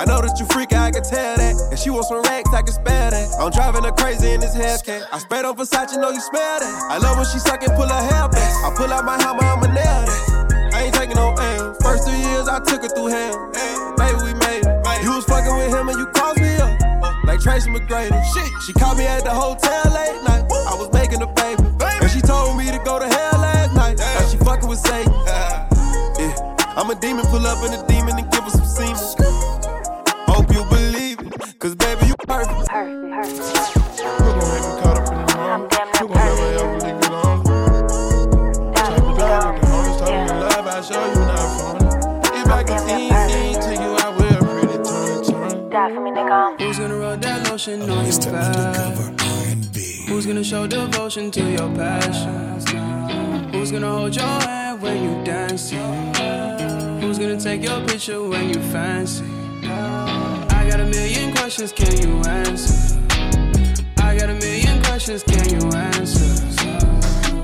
[0.00, 1.68] I know that you freak, I can tell that.
[1.68, 3.36] And she wants some racks, I can spare that.
[3.36, 5.12] I'm driving her crazy in this Hellcat.
[5.12, 6.72] I sprayed on Versace, know you smell that.
[6.88, 8.48] I love when she suck and pull her hair back.
[8.64, 10.72] I pull out my hammer, I'ma nail that.
[10.72, 11.76] I ain't taking no L.
[11.84, 13.52] First two years, I took her through hell.
[14.00, 15.04] Baby, we made it.
[15.04, 16.80] You was fucking with him and you crossed me up.
[17.28, 18.16] Like Tracy McGrady.
[18.32, 18.48] Shit.
[18.64, 20.48] She called me at the hotel late night.
[20.48, 21.60] I was making a baby.
[22.00, 23.31] And she told me to go to hell last night.
[23.31, 23.31] Now
[24.82, 26.18] she fucking with Satan.
[26.18, 26.74] Yeah.
[26.76, 28.96] I'm a demon, pull up in a demon and give her some semen.
[30.26, 31.58] Hope you believe it.
[31.58, 32.50] Cause baby, you perfect.
[32.50, 35.72] You gon' have me caught up in the moment.
[36.00, 37.44] You gon' never ever leave me alone.
[38.74, 42.40] Type of dog with the homies, type of love, I show you not phony.
[42.40, 43.08] If I can see
[43.54, 45.70] to you, I will pretty turn, turn.
[45.70, 46.60] Die for me, nigga.
[46.60, 49.20] Who's gonna rub that lotion on your back?
[50.08, 52.91] Who's gonna show devotion to your passion?
[53.62, 55.78] Who's gonna hold your hand when you dancing?
[57.00, 59.24] Who's gonna take your picture when you fancy?
[59.62, 62.98] I got a million questions, can you answer?
[63.98, 66.58] I got a million questions, can you answer?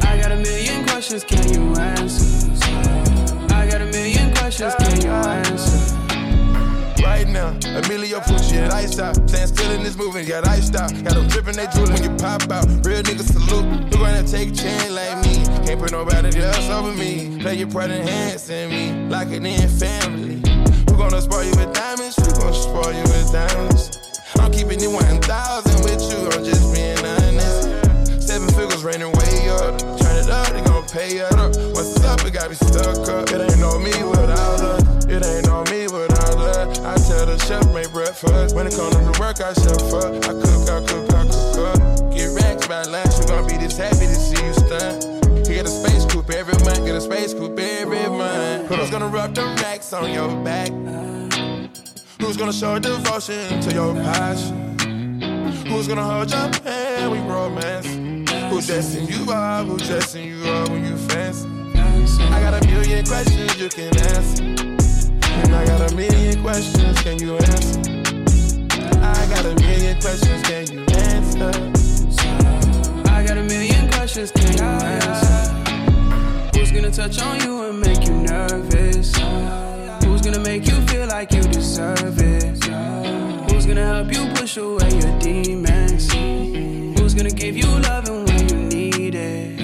[0.03, 2.51] I got a million questions, can you answer?
[3.55, 5.95] I got a million questions, can you answer?
[7.01, 9.15] Right now, Emilio Pucci at ice out.
[9.29, 10.93] Stand still in this movement, got iced out.
[11.05, 12.67] Got dripping, they drool when you pop out.
[12.85, 13.93] Real niggas salute.
[13.93, 15.45] You gonna take a chance like me.
[15.65, 17.39] Can't put nobody else over me.
[17.41, 19.09] Play your part enhancing me.
[19.09, 20.43] Like it in family.
[20.89, 22.17] Who gonna spoil you with diamonds?
[22.17, 24.21] Who gonna spoil you with diamonds?
[24.41, 28.27] I'm keeping it 1,000 with you, I'm just being honest.
[28.27, 29.79] Seven figures raining way up.
[29.99, 31.33] Turn it up, they gon' pay up.
[31.75, 33.31] What's up, it got me stuck up.
[33.31, 34.79] It ain't no me without her.
[35.09, 36.69] It ain't no me without her.
[36.85, 38.55] I tell the chef make breakfast.
[38.55, 40.15] When it come to the work, I chef up.
[40.25, 41.08] I cook, I cook,
[42.15, 45.05] Get racks by lunch, you gon' be this happy to see you stunt.
[45.49, 48.69] You get a space coupe every month, get a space coupe every month.
[48.69, 50.71] Who's gonna rub them racks on your back?
[52.21, 54.79] Who's gonna show devotion to your passion?
[55.67, 57.87] Who's gonna hold your hand when romance?
[58.51, 59.67] Who's dressing you up?
[59.67, 61.49] Who's dressing you up when you fancy?
[62.31, 64.43] I got a million questions you can ask.
[64.43, 67.81] And I got a million questions, can you answer?
[69.01, 70.88] I got a million questions, can you
[71.43, 72.23] answer?
[73.07, 76.59] I got a million questions, can you answer?
[76.59, 79.15] Who's gonna touch on you and make you nervous?
[80.05, 82.65] Who's gonna make you feel like you deserve it?
[83.51, 86.13] Who's gonna help you push away your demons?
[86.99, 89.61] Who's gonna give you loving when you need it?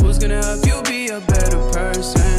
[0.00, 2.31] Who's gonna help you be a better person?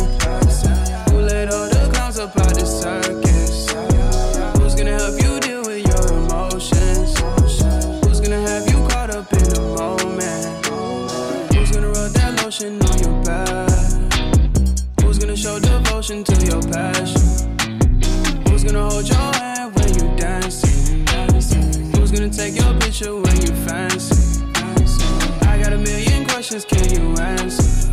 [26.53, 27.91] Questions, can you answer?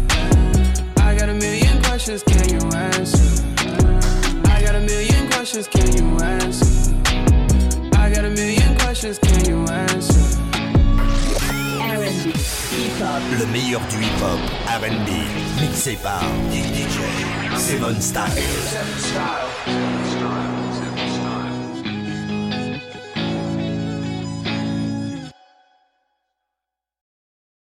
[0.99, 3.45] I got a million questions, can you answer?
[4.51, 6.95] I got a million questions, can you answer?
[7.97, 10.37] I got a million questions, can you answer?
[13.39, 15.11] Le meilleur du hip-hop, R&B,
[15.63, 16.23] mixé par
[16.53, 16.85] DJ
[17.57, 18.43] Seven Style.